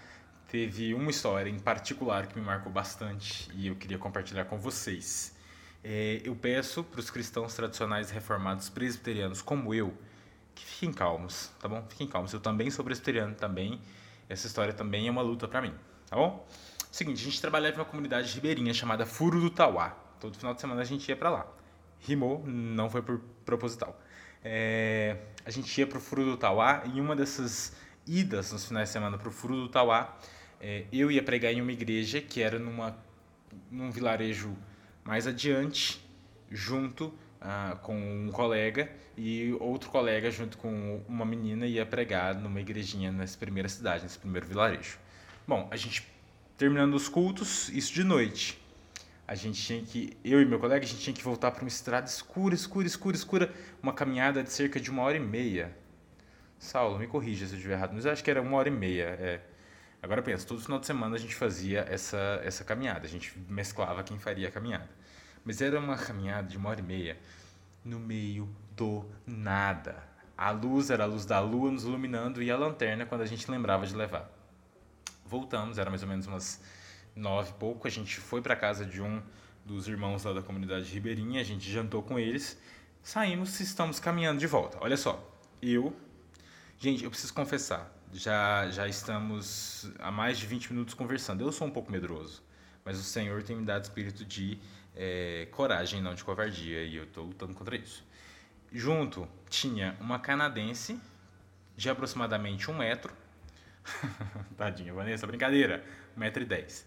[0.49, 5.37] teve uma história em particular que me marcou bastante e eu queria compartilhar com vocês.
[5.85, 9.93] É, eu peço para os cristãos tradicionais reformados presbiterianos como eu
[10.55, 11.85] que fiquem calmos, tá bom?
[11.89, 12.33] Fiquem calmos.
[12.33, 13.81] Eu também sou presbiteriano também.
[14.29, 15.75] Essa história também é uma luta para mim,
[16.09, 16.47] tá bom?
[16.91, 19.91] Seguinte, a gente trabalhava em uma comunidade ribeirinha chamada Furo do Tauá.
[20.21, 21.47] Todo final de semana a gente ia para lá.
[22.01, 23.99] Rimou, não foi por proposital.
[24.45, 27.75] É, a gente ia para o Furo do Tauá e uma dessas
[28.07, 30.17] idas nos finais de semana para o Furo do Tauá,
[30.61, 32.97] é, eu ia pregar em uma igreja que era numa,
[33.71, 34.57] num vilarejo
[35.05, 36.05] mais adiante,
[36.51, 37.13] junto
[37.43, 43.11] ah, com um colega e outro colega junto com uma menina ia pregar numa igrejinha
[43.11, 44.99] nessa primeira cidade, nesse primeiro vilarejo.
[45.47, 46.07] Bom, a gente
[46.57, 48.63] terminando os cultos, isso de noite.
[49.27, 51.69] A gente tinha que, eu e meu colega, a gente tinha que voltar para uma
[51.69, 53.53] estrada escura, escura, escura, escura,
[53.83, 55.77] uma caminhada de cerca de uma hora e meia.
[56.59, 58.73] Saulo, me corrija se eu estiver errado, mas eu acho que era uma hora e
[58.73, 59.17] meia.
[59.19, 59.41] É.
[60.01, 64.03] Agora pensa, todo final de semana a gente fazia essa, essa caminhada, a gente mesclava
[64.03, 64.89] quem faria a caminhada.
[65.45, 67.19] Mas era uma caminhada de uma hora e meia
[67.85, 70.03] no meio do nada.
[70.37, 73.51] A luz era a luz da lua nos iluminando e a lanterna quando a gente
[73.51, 74.31] lembrava de levar.
[75.25, 76.61] Voltamos, era mais ou menos umas
[77.15, 77.87] nove e pouco.
[77.87, 79.23] A gente foi para casa de um
[79.65, 82.59] dos irmãos lá da comunidade ribeirinha, a gente jantou com eles,
[83.03, 84.79] saímos e estamos caminhando de volta.
[84.81, 85.23] Olha só,
[85.61, 85.95] eu.
[86.79, 91.45] Gente, eu preciso confessar, já, já estamos há mais de 20 minutos conversando.
[91.45, 92.43] Eu sou um pouco medroso,
[92.85, 94.59] mas o Senhor tem me dado espírito de
[94.95, 98.05] é, coragem, não de covardia, e eu estou lutando contra isso.
[98.73, 100.99] Junto tinha uma canadense
[101.77, 103.13] de aproximadamente um metro.
[104.57, 105.85] Tadinha, Vanessa, brincadeira,
[106.17, 106.87] um metro e dez.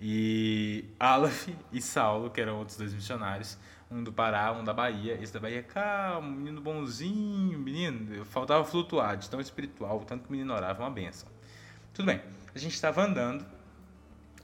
[0.00, 3.56] E Aleph e Saulo, que eram outros dois missionários,
[3.90, 5.18] um do Pará, um da Bahia.
[5.20, 10.32] Esse da Bahia, calmo, menino bonzinho, menino, faltava flutuar, de tão espiritual, tanto que o
[10.32, 11.28] menino orava, uma benção.
[11.94, 12.20] Tudo bem,
[12.54, 13.44] a gente estava andando,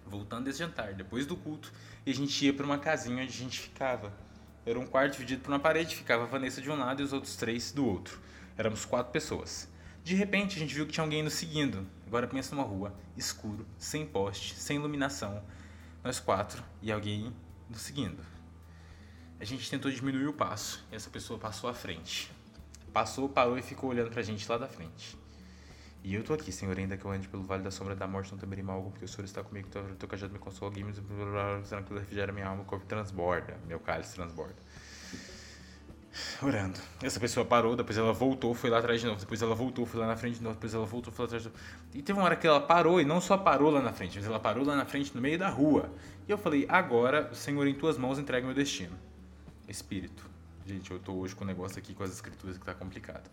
[0.07, 1.73] voltando desse jantar, depois do culto,
[2.09, 4.11] e a gente ia para uma casinha onde a gente ficava.
[4.65, 7.13] Era um quarto dividido por uma parede, ficava a Vanessa de um lado e os
[7.13, 8.19] outros três do outro.
[8.57, 9.69] Éramos quatro pessoas.
[10.03, 11.87] De repente a gente viu que tinha alguém nos seguindo.
[12.07, 15.45] Agora pensa numa rua, escuro, sem poste, sem iluminação,
[16.03, 17.31] nós quatro e alguém
[17.69, 18.25] nos seguindo.
[19.39, 22.33] A gente tentou diminuir o passo e essa pessoa passou à frente.
[22.91, 25.15] Passou, parou e ficou olhando pra gente lá da frente.
[26.09, 28.33] E eu tô aqui, Senhor, ainda que eu ande pelo vale da sombra da morte,
[28.33, 30.95] não temerei mal algum, porque o Senhor está comigo, teu, teu cajado me consola, guia-me,
[31.69, 34.55] tranquilo, refrigera minha alma, o corpo transborda, meu cálice transborda.
[36.43, 36.81] Orando.
[37.03, 40.01] Essa pessoa parou, depois ela voltou, foi lá atrás de novo, depois ela voltou, foi
[40.01, 41.61] lá na frente de novo, depois ela voltou, foi lá atrás de novo.
[41.93, 44.27] E teve uma hora que ela parou, e não só parou lá na frente, mas
[44.27, 45.93] ela parou lá na frente, no meio da rua.
[46.27, 48.97] E eu falei, agora, Senhor, em tuas mãos entrega meu destino.
[49.69, 50.25] Espírito.
[50.65, 53.29] Gente, eu tô hoje com um negócio aqui com as escrituras que tá complicado.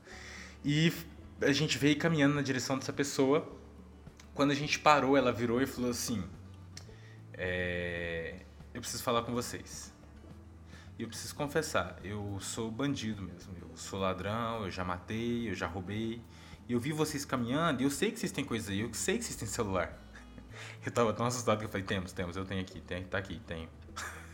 [0.65, 0.91] E
[1.41, 3.47] a gente veio caminhando na direção dessa pessoa.
[4.33, 6.23] Quando a gente parou, ela virou e falou assim:
[7.33, 8.41] é,
[8.73, 9.93] Eu preciso falar com vocês.
[10.97, 13.53] E eu preciso confessar, eu sou bandido mesmo.
[13.61, 16.21] Eu sou ladrão, eu já matei, eu já roubei.
[16.67, 19.17] E eu vi vocês caminhando e eu sei que vocês têm coisa aí, eu sei
[19.17, 20.01] que vocês têm celular.
[20.85, 23.41] Eu tava tão assustado que eu falei: Temos, temos, eu tenho aqui, tem, tá aqui,
[23.45, 23.67] tenho.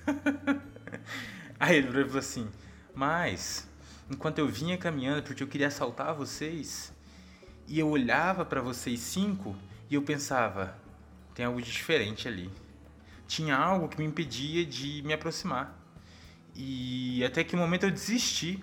[1.59, 2.49] Aí ele falou assim:
[2.93, 3.67] Mas,
[4.09, 6.90] enquanto eu vinha caminhando, porque eu queria assaltar vocês,
[7.71, 9.55] e eu olhava para vocês cinco
[9.89, 10.77] e eu pensava:
[11.33, 12.51] tem algo de diferente ali.
[13.25, 15.73] Tinha algo que me impedia de me aproximar.
[16.53, 18.61] E até que momento eu desisti.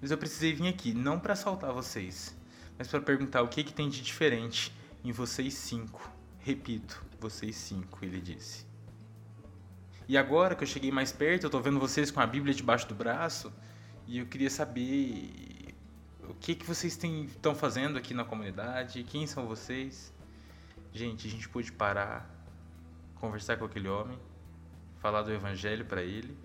[0.00, 2.36] Mas eu precisei vir aqui, não para assaltar vocês,
[2.76, 4.72] mas para perguntar o que, que tem de diferente
[5.04, 6.10] em vocês cinco.
[6.38, 8.64] Repito, vocês cinco, ele disse.
[10.08, 12.86] E agora que eu cheguei mais perto, eu tô vendo vocês com a Bíblia debaixo
[12.88, 13.52] do braço,
[14.06, 15.47] e eu queria saber
[16.28, 20.12] o que que vocês estão fazendo aqui na comunidade, quem são vocês?
[20.92, 22.28] Gente, a gente pôde parar,
[23.14, 24.18] conversar com aquele homem,
[24.98, 26.36] falar do evangelho para ele.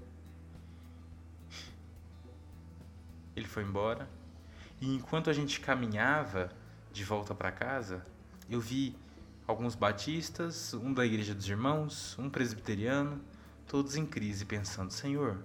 [3.36, 4.10] Ele foi embora.
[4.80, 6.50] E enquanto a gente caminhava
[6.92, 8.06] de volta para casa,
[8.50, 8.96] eu vi
[9.46, 13.22] alguns batistas, um da igreja dos irmãos, um presbiteriano,
[13.68, 15.44] todos em crise, pensando: Senhor,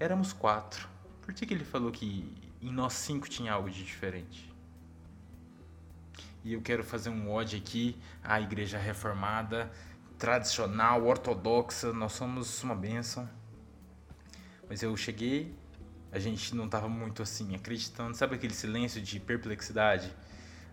[0.00, 0.88] éramos quatro.
[1.22, 4.52] Por que, que ele falou que em nós cinco tinha algo de diferente?
[6.44, 9.70] E eu quero fazer um ode aqui à igreja reformada,
[10.18, 11.92] tradicional, ortodoxa.
[11.92, 13.28] Nós somos uma bênção.
[14.68, 15.54] Mas eu cheguei,
[16.10, 18.16] a gente não estava muito assim acreditando.
[18.16, 20.14] Sabe aquele silêncio de perplexidade?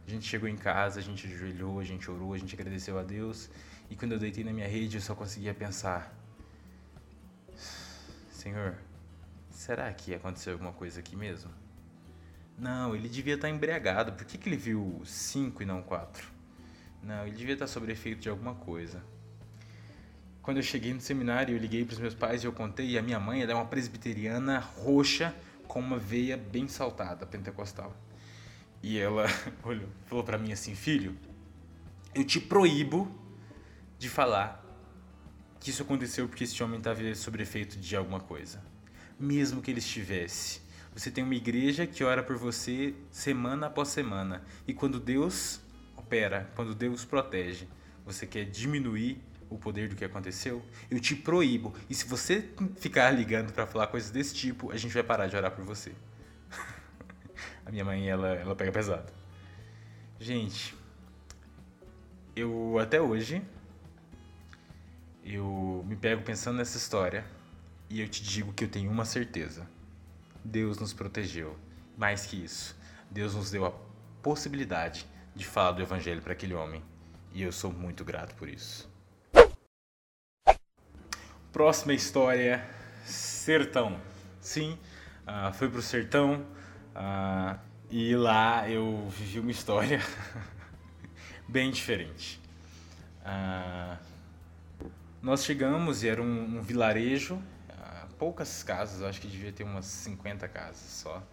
[0.08, 3.04] A gente chegou em casa, a gente ajoelhou, a gente orou, a gente agradeceu a
[3.04, 3.50] Deus.
[3.90, 6.14] E quando eu deitei na minha rede, eu só conseguia pensar:
[8.30, 8.76] Senhor,
[9.50, 11.65] será que aconteceu alguma coisa aqui mesmo?
[12.58, 14.14] Não, ele devia estar embriagado.
[14.14, 16.28] Por que, que ele viu cinco e não quatro?
[17.04, 19.04] Não, ele devia estar sob efeito de alguma coisa.
[20.42, 22.92] Quando eu cheguei no seminário, eu liguei para os meus pais e eu contei.
[22.92, 25.36] E a minha mãe é uma presbiteriana roxa
[25.68, 27.96] com uma veia bem saltada, pentecostal.
[28.82, 29.26] E ela
[29.64, 31.18] olhou, falou para mim assim: Filho,
[32.14, 33.12] eu te proíbo
[33.98, 34.64] de falar
[35.60, 38.64] que isso aconteceu porque esse homem estava sob efeito de alguma coisa.
[39.20, 40.62] Mesmo que ele estivesse.
[40.96, 44.42] Você tem uma igreja que ora por você semana após semana.
[44.66, 45.60] E quando Deus
[45.98, 47.68] opera, quando Deus protege,
[48.06, 51.76] você quer diminuir o poder do que aconteceu, eu te proíbo.
[51.90, 55.36] E se você ficar ligando para falar coisas desse tipo, a gente vai parar de
[55.36, 55.92] orar por você.
[57.66, 59.12] a minha mãe, ela, ela pega pesado.
[60.18, 60.74] Gente,
[62.34, 63.42] eu até hoje
[65.26, 67.26] eu me pego pensando nessa história
[67.90, 69.75] e eu te digo que eu tenho uma certeza.
[70.46, 71.58] Deus nos protegeu.
[71.98, 72.78] Mais que isso,
[73.10, 73.72] Deus nos deu a
[74.22, 75.06] possibilidade
[75.36, 76.84] de falar do evangelho para aquele homem.
[77.34, 78.90] E eu sou muito grato por isso.
[81.52, 82.64] Próxima história:
[83.06, 84.00] Sertão.
[84.40, 84.78] Sim,
[85.24, 86.46] uh, fui pro Sertão
[86.96, 90.00] uh, e lá eu vivi uma história
[91.50, 92.40] bem diferente.
[93.22, 93.98] Uh,
[95.22, 97.42] nós chegamos e era um, um vilarejo,
[98.18, 101.24] poucas casas, acho que devia ter umas 50 casas só,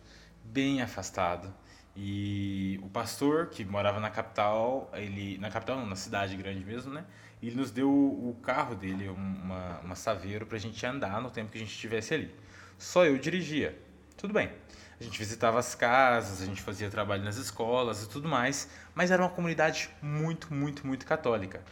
[0.45, 1.53] bem afastado.
[1.95, 6.93] E o pastor que morava na capital, ele na capital não, na cidade grande mesmo,
[6.93, 7.05] né?
[7.43, 11.51] Ele nos deu o carro dele, uma, uma Saveiro, para a gente andar no tempo
[11.51, 12.35] que a gente estivesse ali.
[12.79, 13.79] Só eu dirigia.
[14.17, 14.51] Tudo bem.
[14.99, 19.11] A gente visitava as casas, a gente fazia trabalho nas escolas e tudo mais, mas
[19.11, 21.63] era uma comunidade muito, muito, muito católica.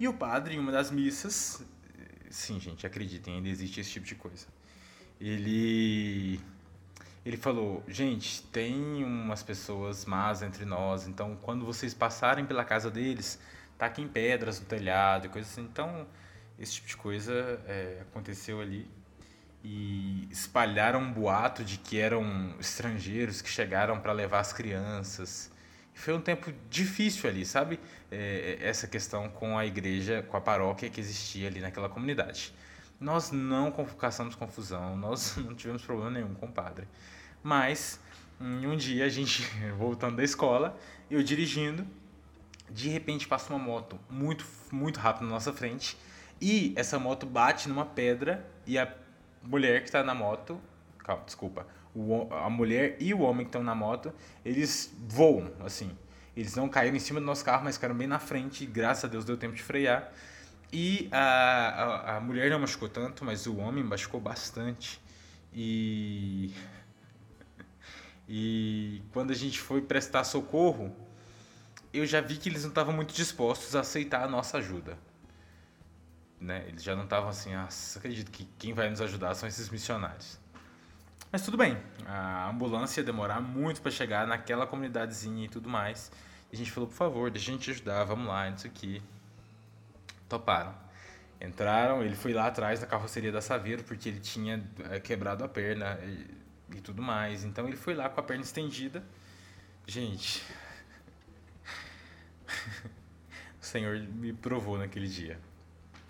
[0.00, 1.62] E o padre, em uma das missas,
[2.30, 4.46] sim, gente, acreditem, ainda existe esse tipo de coisa.
[5.20, 6.40] Ele
[7.24, 12.90] ele falou: "Gente, tem umas pessoas más entre nós, então quando vocês passarem pela casa
[12.90, 13.38] deles,
[13.76, 15.62] taquem pedras no telhado e coisas assim".
[15.62, 16.06] Então,
[16.58, 17.32] esse tipo de coisa
[17.66, 18.88] é, aconteceu ali
[19.64, 25.50] e espalharam um boato de que eram estrangeiros que chegaram para levar as crianças
[25.94, 27.80] Foi um tempo difícil ali, sabe?
[28.10, 32.54] É, essa questão com a igreja, com a paróquia que existia ali naquela comunidade.
[33.00, 36.88] Nós não caçamos confusão, nós não tivemos problema nenhum com o padre.
[37.42, 38.00] Mas,
[38.40, 39.42] um dia, a gente,
[39.78, 40.76] voltando da escola,
[41.10, 41.86] eu dirigindo,
[42.70, 45.96] de repente passa uma moto muito, muito rápido na nossa frente
[46.40, 48.92] e essa moto bate numa pedra e a
[49.42, 50.60] mulher que está na moto,
[50.98, 54.12] calma, desculpa, o, a mulher e o homem que estão na moto,
[54.44, 55.90] eles voam, assim.
[56.36, 59.04] Eles não caíram em cima do nosso carro, mas ficaram bem na frente, e graças
[59.04, 60.12] a Deus deu tempo de frear.
[60.72, 65.00] E a, a, a mulher não machucou tanto, mas o homem machucou bastante.
[65.52, 66.52] E.
[68.30, 70.94] E quando a gente foi prestar socorro,
[71.94, 74.98] eu já vi que eles não estavam muito dispostos a aceitar a nossa ajuda.
[76.38, 76.64] Né?
[76.68, 80.38] Eles já não estavam assim, ah, acredito que quem vai nos ajudar são esses missionários.
[81.32, 81.76] Mas tudo bem,
[82.06, 86.10] a ambulância ia demorar muito para chegar naquela comunidadezinha e tudo mais.
[86.50, 89.02] E a gente falou, por favor, deixa a gente ajudar, vamos lá, isso aqui.
[90.28, 90.74] Toparam.
[91.40, 95.48] Entraram, ele foi lá atrás da carroceria da Saveiro, porque ele tinha eh, quebrado a
[95.48, 97.44] perna e, e tudo mais.
[97.44, 99.04] Então ele foi lá com a perna estendida.
[99.86, 100.42] Gente,
[103.60, 105.38] o Senhor me provou naquele dia.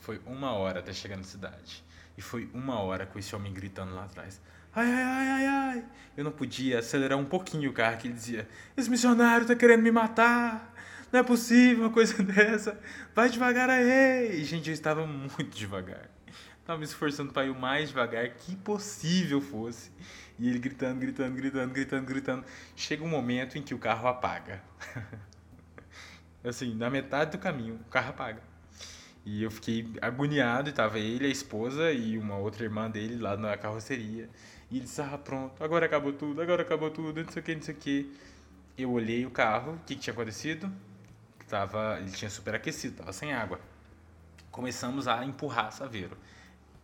[0.01, 1.85] Foi uma hora até chegar na cidade.
[2.17, 4.41] E foi uma hora com esse homem gritando lá atrás.
[4.75, 5.85] Ai, ai, ai, ai, ai.
[6.17, 9.83] Eu não podia acelerar um pouquinho o carro que ele dizia: Esse missionário tá querendo
[9.83, 10.75] me matar.
[11.11, 12.79] Não é possível uma coisa dessa.
[13.15, 14.41] Vai devagar aí.
[14.41, 16.09] E, gente, eu estava muito devagar.
[16.61, 19.91] Estava me esforçando para ir o mais devagar que possível fosse.
[20.39, 22.45] E ele gritando, gritando, gritando, gritando, gritando.
[22.77, 24.63] Chega um momento em que o carro apaga.
[26.45, 28.43] assim, na metade do caminho, o carro apaga.
[29.25, 33.37] E eu fiquei agoniado, e tava ele, a esposa e uma outra irmã dele lá
[33.37, 34.29] na carroceria.
[34.71, 37.55] E ele disse, ah, pronto, agora acabou tudo, agora acabou tudo, não sei o que,
[37.55, 38.13] não sei o que.
[38.77, 40.71] Eu olhei o carro, o que, que tinha acontecido?
[41.49, 43.59] Tava, ele tinha superaquecido, tava sem água.
[44.51, 46.17] Começamos a empurrar Saveiro.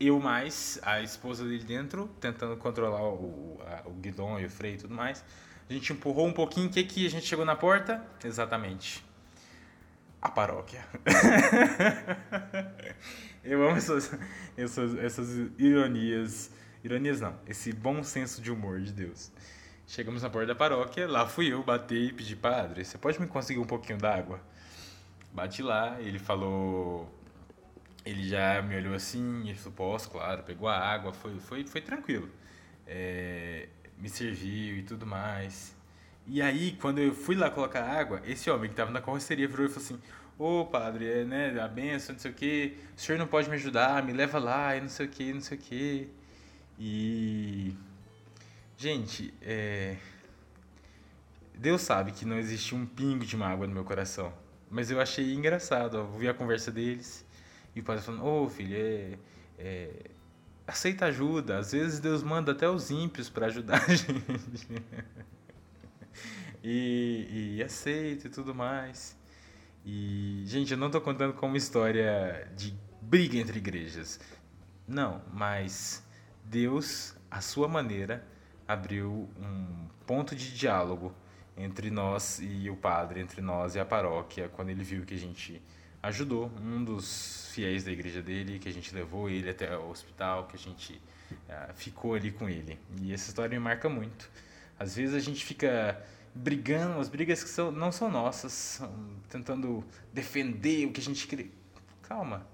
[0.00, 4.74] Eu mais, a esposa dele dentro, tentando controlar o, a, o guidão e o freio
[4.74, 5.24] e tudo mais.
[5.68, 8.02] A gente empurrou um pouquinho, o que que a gente chegou na porta?
[8.24, 9.04] Exatamente
[10.24, 10.82] a paróquia.
[13.44, 14.10] eu amo essas,
[14.56, 16.50] essas, essas ironias.
[16.82, 19.30] Ironias não, esse bom senso de humor de Deus.
[19.86, 23.26] Chegamos na porta da paróquia, lá fui eu, batei e pedi, padre, você pode me
[23.26, 24.40] conseguir um pouquinho d'água?
[25.34, 27.12] Bati lá, ele falou.
[28.06, 32.28] Ele já me olhou assim, falou, posso, claro, pegou a água, foi, foi, foi tranquilo.
[32.86, 33.68] É,
[33.98, 35.74] me serviu e tudo mais.
[36.26, 39.66] E aí, quando eu fui lá colocar água, esse homem que estava na carroceria virou
[39.66, 40.00] e falou assim:
[40.38, 43.48] Ô oh, padre, é, né, a benção, não sei o que, o senhor não pode
[43.48, 46.08] me ajudar, me leva lá, e não sei o que, não sei o que.
[46.78, 47.74] E.
[48.76, 49.96] Gente, é.
[51.56, 54.32] Deus sabe que não existe um pingo de mágoa no meu coração.
[54.74, 57.24] Mas eu achei engraçado, ó, vi a conversa deles
[57.76, 59.16] e o padre falando: Ô oh, filho, é,
[59.56, 60.10] é,
[60.66, 61.58] aceita ajuda.
[61.58, 64.66] Às vezes Deus manda até os ímpios para ajudar a gente
[66.60, 69.16] e, e aceito e tudo mais.
[69.86, 74.18] E, gente, eu não estou contando como história de briga entre igrejas.
[74.88, 76.02] Não, mas
[76.44, 78.26] Deus, à sua maneira,
[78.66, 81.14] abriu um ponto de diálogo
[81.56, 85.18] entre nós e o padre, entre nós e a paróquia, quando ele viu que a
[85.18, 85.62] gente
[86.02, 90.46] ajudou um dos fiéis da igreja dele, que a gente levou ele até o hospital,
[90.46, 91.00] que a gente
[91.32, 92.78] uh, ficou ali com ele.
[93.00, 94.30] E essa história me marca muito.
[94.78, 96.02] Às vezes a gente fica
[96.34, 98.92] brigando, as brigas que são, não são nossas, são
[99.30, 101.46] tentando defender o que a gente quer.
[102.02, 102.46] Calma.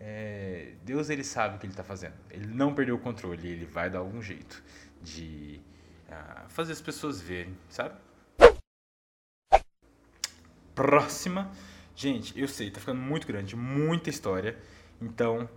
[0.00, 2.14] É, Deus ele sabe o que ele está fazendo.
[2.30, 4.62] Ele não perdeu o controle, ele vai dar algum jeito
[5.02, 5.60] de
[6.08, 7.94] uh, fazer as pessoas verem, sabe?
[10.78, 11.50] Próxima.
[11.96, 14.56] Gente, eu sei, tá ficando muito grande, muita história.
[15.02, 15.50] Então,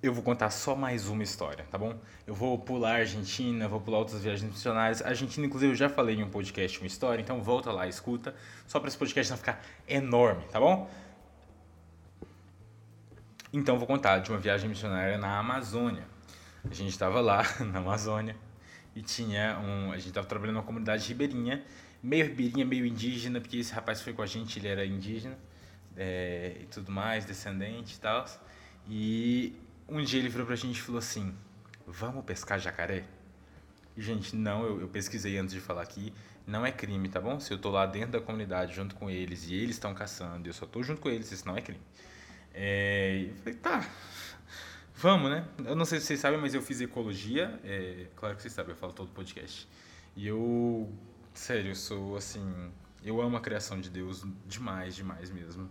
[0.00, 1.98] eu vou contar só mais uma história, tá bom?
[2.24, 5.02] Eu vou pular a Argentina, vou pular outras viagens missionárias.
[5.02, 8.36] A Argentina, inclusive, eu já falei em um podcast uma história, então volta lá, escuta,
[8.64, 10.88] só para esse podcast não ficar enorme, tá bom?
[13.52, 16.06] Então, vou contar de uma viagem missionária na Amazônia.
[16.70, 18.36] A gente estava lá na Amazônia
[18.94, 19.90] e tinha um.
[19.90, 21.64] A gente estava trabalhando numa comunidade ribeirinha,
[22.02, 25.38] meio ribeirinha, meio indígena, porque esse rapaz foi com a gente, ele era indígena
[25.96, 28.24] é, e tudo mais, descendente e tal.
[28.88, 29.54] E
[29.88, 31.34] um dia ele virou pra gente e falou assim:
[31.86, 33.04] Vamos pescar jacaré?
[33.96, 36.12] E, gente, não, eu, eu, pesquisei antes de falar aqui,
[36.46, 37.38] não é crime, tá bom?
[37.38, 40.52] Se eu tô lá dentro da comunidade junto com eles e eles estão caçando, eu
[40.52, 41.80] só tô junto com eles, isso não é crime.
[42.54, 43.90] É, eu falei, tá,
[44.94, 45.46] vamos, né?
[45.64, 48.72] Eu não sei se vocês sabem, mas eu fiz ecologia, é, claro que vocês sabem,
[48.72, 49.68] eu falo todo podcast.
[50.16, 50.90] E eu,
[51.34, 52.70] sério, eu sou assim,
[53.04, 55.68] Eu amo a criação de Deus demais, demais mesmo.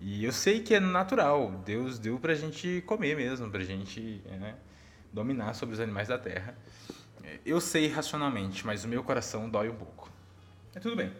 [0.00, 1.62] E eu sei que é natural.
[1.64, 4.56] Deus deu pra gente comer mesmo, pra gente né,
[5.12, 6.56] dominar sobre os animais da terra.
[7.44, 10.10] Eu sei racionalmente, mas o meu coração dói um pouco.
[10.74, 11.12] É tudo bem.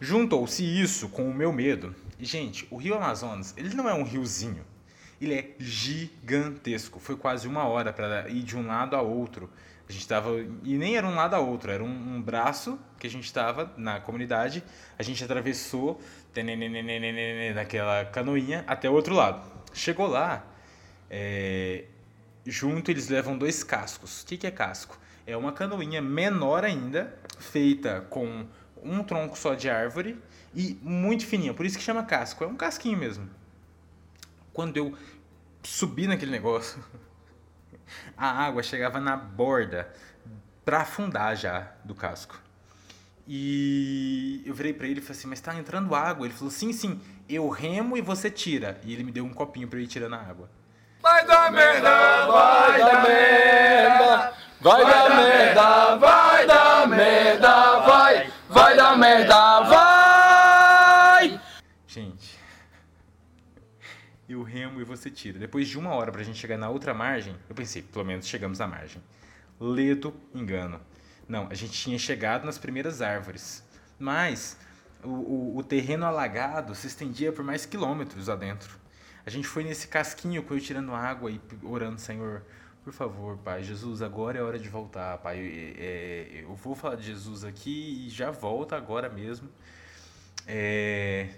[0.00, 1.94] Juntou-se isso com o meu medo.
[2.18, 4.64] E, gente, o rio Amazonas, ele não é um riozinho.
[5.20, 6.98] Ele é gigantesco.
[6.98, 9.50] Foi quase uma hora para ir de um lado a outro.
[9.88, 10.30] A gente estava.
[10.62, 13.72] E nem era um lado a outro, era um, um braço que a gente estava
[13.76, 14.62] na comunidade.
[14.98, 16.00] A gente atravessou
[17.54, 19.42] naquela canoinha até o outro lado.
[19.72, 20.44] Chegou lá,
[21.10, 21.84] é,
[22.44, 24.22] junto eles levam dois cascos.
[24.22, 24.98] O que, que é casco?
[25.26, 28.46] É uma canoinha menor ainda, feita com
[28.82, 30.18] um tronco só de árvore
[30.54, 32.44] e muito fininha, por isso que chama casco.
[32.44, 33.28] É um casquinho mesmo.
[34.52, 34.94] Quando eu
[35.62, 36.82] subi naquele negócio,
[38.16, 39.92] a água chegava na borda
[40.64, 42.38] para afundar já do casco.
[43.26, 46.26] E eu virei para ele e falei assim: Mas tá entrando água?
[46.26, 48.80] Ele falou: Sim, sim, eu remo e você tira.
[48.82, 50.48] E ele me deu um copinho para ir tirando a água.
[51.02, 58.98] Vai dar merda, vai dar merda, vai dar merda, vai dar merda, vai, vai dar
[58.98, 61.40] merda, vai.
[61.86, 62.38] Gente,
[64.28, 65.38] eu remo e você tira.
[65.38, 68.60] Depois de uma hora pra gente chegar na outra margem, eu pensei, pelo menos chegamos
[68.60, 69.02] à margem.
[69.60, 70.80] Ledo engano.
[71.28, 73.62] Não, a gente tinha chegado nas primeiras árvores.
[73.98, 74.58] Mas
[75.04, 78.78] o, o, o terreno alagado se estendia por mais quilômetros adentro.
[79.26, 82.42] A gente foi nesse casquinho com eu tirando água e orando, Senhor,
[82.82, 85.38] por favor, Pai, Jesus, agora é hora de voltar, Pai.
[85.78, 89.48] É, eu vou falar de Jesus aqui e já volta agora mesmo.
[90.46, 91.28] É,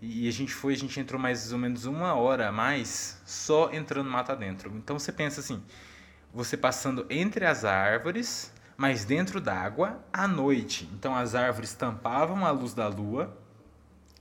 [0.00, 3.72] e a gente foi, a gente entrou mais ou menos uma hora a mais só
[3.72, 4.74] entrando mata dentro.
[4.76, 5.60] Então você pensa assim,
[6.32, 10.88] você passando entre as árvores, mas dentro d'água à noite.
[10.94, 13.36] Então as árvores tampavam a luz da lua.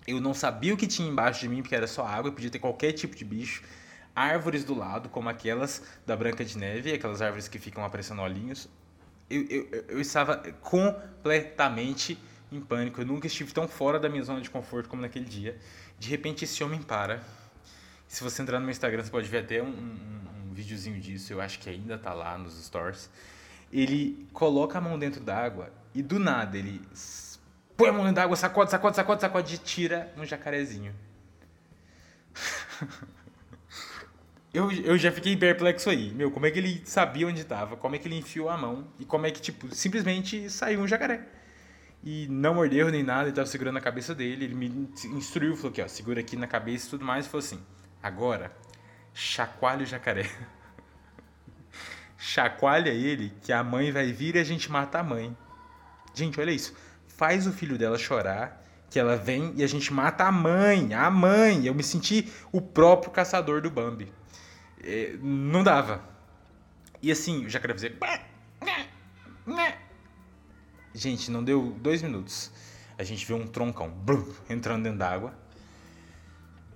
[0.07, 2.59] Eu não sabia o que tinha embaixo de mim, porque era só água, podia ter
[2.59, 3.61] qualquer tipo de bicho.
[4.15, 8.67] Árvores do lado, como aquelas da Branca de Neve, aquelas árvores que ficam aparecendo olhinhos.
[9.29, 12.17] Eu, eu, eu estava completamente
[12.51, 13.01] em pânico.
[13.01, 15.57] Eu nunca estive tão fora da minha zona de conforto como naquele dia.
[15.99, 17.21] De repente, esse homem para.
[18.07, 21.33] Se você entrar no meu Instagram, você pode ver até um, um, um videozinho disso.
[21.33, 23.09] Eu acho que ainda está lá nos stores
[23.71, 26.81] ele coloca a mão dentro d'água e do nada ele
[27.75, 30.93] põe a mão dentro d'água, sacode, sacode, sacode, sacode e tira um jacarezinho.
[34.53, 36.13] eu, eu já fiquei perplexo aí.
[36.13, 37.75] Meu, como é que ele sabia onde estava?
[37.75, 38.87] Como é que ele enfiou a mão?
[38.99, 41.25] E como é que, tipo, simplesmente saiu um jacaré?
[42.03, 44.45] E não mordeu nem nada, ele estava segurando a cabeça dele.
[44.45, 47.25] Ele me instruiu, falou aqui, ó, segura aqui na cabeça e tudo mais.
[47.25, 47.59] E falou assim:
[48.01, 48.51] agora,
[49.13, 50.29] chacoalha o jacaré.
[52.17, 55.35] chacoalha ele que a mãe vai vir e a gente mata a mãe.
[56.13, 56.75] Gente, olha isso.
[57.07, 60.93] Faz o filho dela chorar, que ela vem e a gente mata a mãe.
[60.93, 61.65] A mãe.
[61.65, 64.11] Eu me senti o próprio caçador do Bambi.
[64.83, 66.01] É, não dava.
[67.01, 67.95] E assim, o jacaré fazia.
[70.97, 72.51] Gente, não deu dois minutos.
[72.97, 73.93] A gente vê um troncão
[74.49, 75.31] entrando dentro d'água.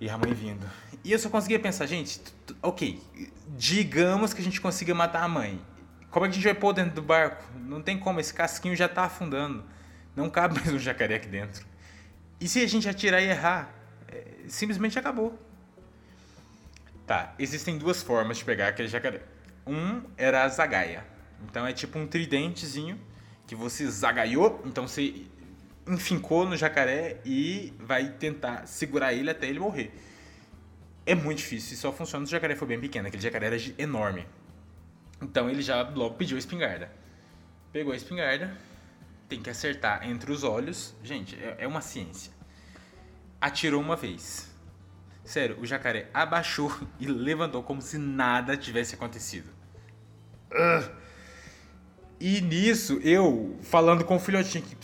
[0.00, 0.64] E a mãe vindo.
[1.02, 2.20] E eu só conseguia pensar, gente,
[2.62, 3.02] ok,
[3.48, 5.60] digamos que a gente consiga matar a mãe.
[6.08, 7.42] Como é que a gente vai pôr dentro do barco?
[7.58, 9.64] Não tem como, esse casquinho já tá afundando.
[10.14, 11.66] Não cabe mais um jacaré aqui dentro.
[12.40, 13.74] E se a gente atirar e errar?
[14.06, 15.36] É, simplesmente acabou.
[17.08, 19.22] Tá, existem duas formas de pegar aquele jacaré.
[19.66, 21.04] Um era a zagaia.
[21.48, 23.10] Então é tipo um tridentezinho
[23.46, 25.26] que você zagaiou, então você
[25.86, 29.92] enfincou no jacaré e vai tentar segurar ele até ele morrer.
[31.04, 33.08] É muito difícil só funciona se o jacaré for bem pequeno.
[33.08, 34.26] Aquele jacaré era enorme.
[35.20, 36.90] Então ele já logo pediu a espingarda.
[37.72, 38.56] Pegou a espingarda,
[39.28, 40.94] tem que acertar entre os olhos.
[41.02, 42.32] Gente, é, é uma ciência.
[43.40, 44.50] Atirou uma vez.
[45.24, 49.48] Sério, o jacaré abaixou e levantou como se nada tivesse acontecido.
[50.50, 51.01] Uh.
[52.24, 54.76] E nisso, eu falando com o filhotinho que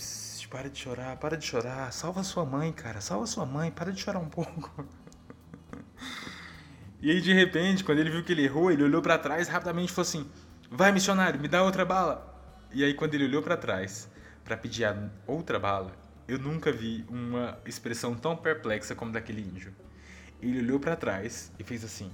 [0.51, 4.01] para de chorar, para de chorar, salva sua mãe, cara, salva sua mãe, para de
[4.01, 4.85] chorar um pouco.
[7.01, 9.93] E aí de repente, quando ele viu que ele errou, ele olhou para trás rapidamente
[9.93, 10.29] e falou assim:
[10.69, 12.37] "Vai, missionário, me dá outra bala".
[12.73, 14.11] E aí quando ele olhou para trás
[14.45, 15.93] para pedir a outra bala,
[16.27, 19.73] eu nunca vi uma expressão tão perplexa como daquele índio.
[20.43, 22.11] Ele olhou para trás e fez assim: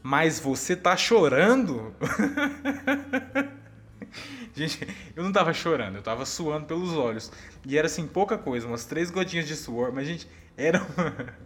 [0.00, 1.92] "Mas você tá chorando?"
[4.54, 7.30] Gente, eu não tava chorando, eu tava suando pelos olhos.
[7.64, 10.26] E era assim, pouca coisa, umas três gotinhas de suor, mas, gente,
[10.56, 10.80] era.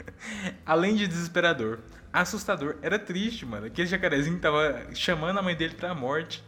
[0.64, 1.80] Além de desesperador,
[2.12, 3.66] assustador, era triste, mano.
[3.66, 6.44] Aquele jacarezinho tava chamando a mãe dele pra morte.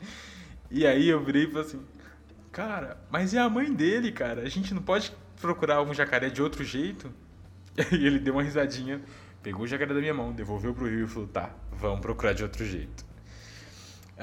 [0.70, 1.82] E aí eu virei e falei assim:
[2.52, 4.42] Cara, mas e a mãe dele, cara?
[4.42, 7.12] A gente não pode procurar um jacaré de outro jeito?
[7.90, 9.00] E ele deu uma risadinha,
[9.42, 12.42] pegou o jacaré da minha mão, devolveu pro rio e falou: tá, vamos procurar de
[12.42, 13.11] outro jeito.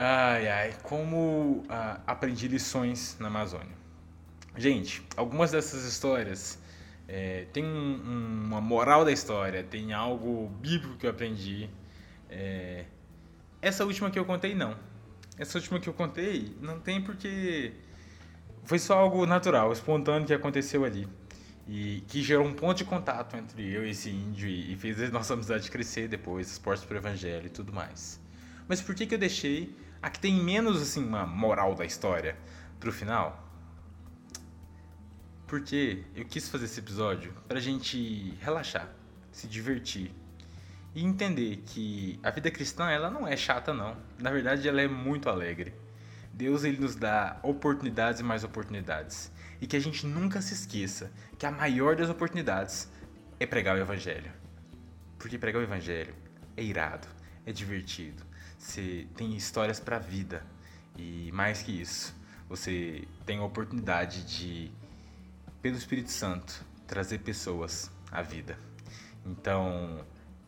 [0.02, 3.76] Ai, ai, como ah, aprendi lições na Amazônia.
[4.56, 6.58] Gente, algumas dessas histórias
[7.06, 11.70] é, tem um, um, uma moral da história, tem algo bíblico que eu aprendi.
[12.30, 12.86] É,
[13.62, 14.74] essa última que eu contei, não.
[15.38, 17.74] Essa última que eu contei, não tem porque
[18.64, 21.10] foi só algo natural, espontâneo que aconteceu ali.
[21.68, 25.10] E que gerou um ponto de contato entre eu e esse índio e, fez a
[25.10, 28.18] nossa amizade crescer depois, esportes pro evangelho e tudo mais.
[28.66, 32.38] Mas por que, que eu deixei a que tem menos assim uma moral da história
[32.80, 33.48] pro final?
[35.46, 38.90] Porque eu quis fazer esse episódio pra gente relaxar,
[39.32, 40.12] se divertir
[40.94, 43.98] e entender que a vida cristã ela não é chata não.
[44.20, 45.74] Na verdade, ela é muito alegre.
[46.34, 49.32] Deus ele nos dá oportunidades e mais oportunidades.
[49.60, 52.90] E que a gente nunca se esqueça que a maior das oportunidades
[53.40, 54.32] é pregar o evangelho.
[55.18, 56.16] Porque pregar o evangelho
[56.56, 57.08] é irado,
[57.46, 58.29] é divertido.
[58.60, 60.46] Você tem histórias para a vida.
[60.98, 62.14] E mais que isso,
[62.50, 64.70] você tem a oportunidade de
[65.62, 68.58] pelo Espírito Santo, trazer pessoas à vida.
[69.26, 70.02] Então,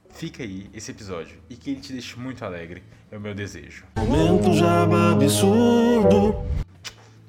[0.09, 3.85] fica aí esse episódio e que ele te deixe muito alegre, é o meu desejo.
[3.97, 6.45] Momento Jaba Absurdo.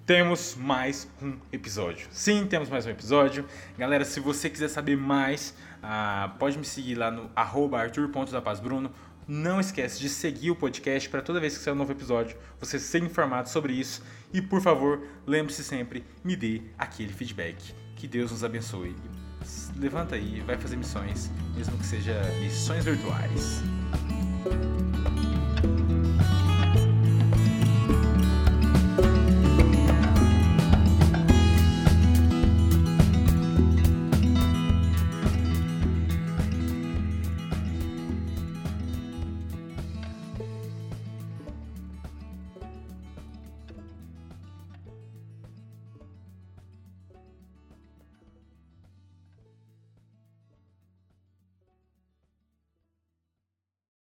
[0.04, 2.08] Temos mais um episódio.
[2.10, 3.46] Sim, temos mais um episódio.
[3.78, 8.90] Galera, se você quiser saber mais, ah, pode me seguir lá no arthur.dapazbruno
[9.26, 12.78] não esquece de seguir o podcast para toda vez que sair um novo episódio você
[12.78, 14.02] ser informado sobre isso.
[14.32, 17.74] E por favor, lembre-se sempre, me dê aquele feedback.
[17.96, 18.94] Que Deus nos abençoe.
[19.76, 23.62] Levanta aí, vai fazer missões, mesmo que seja missões virtuais.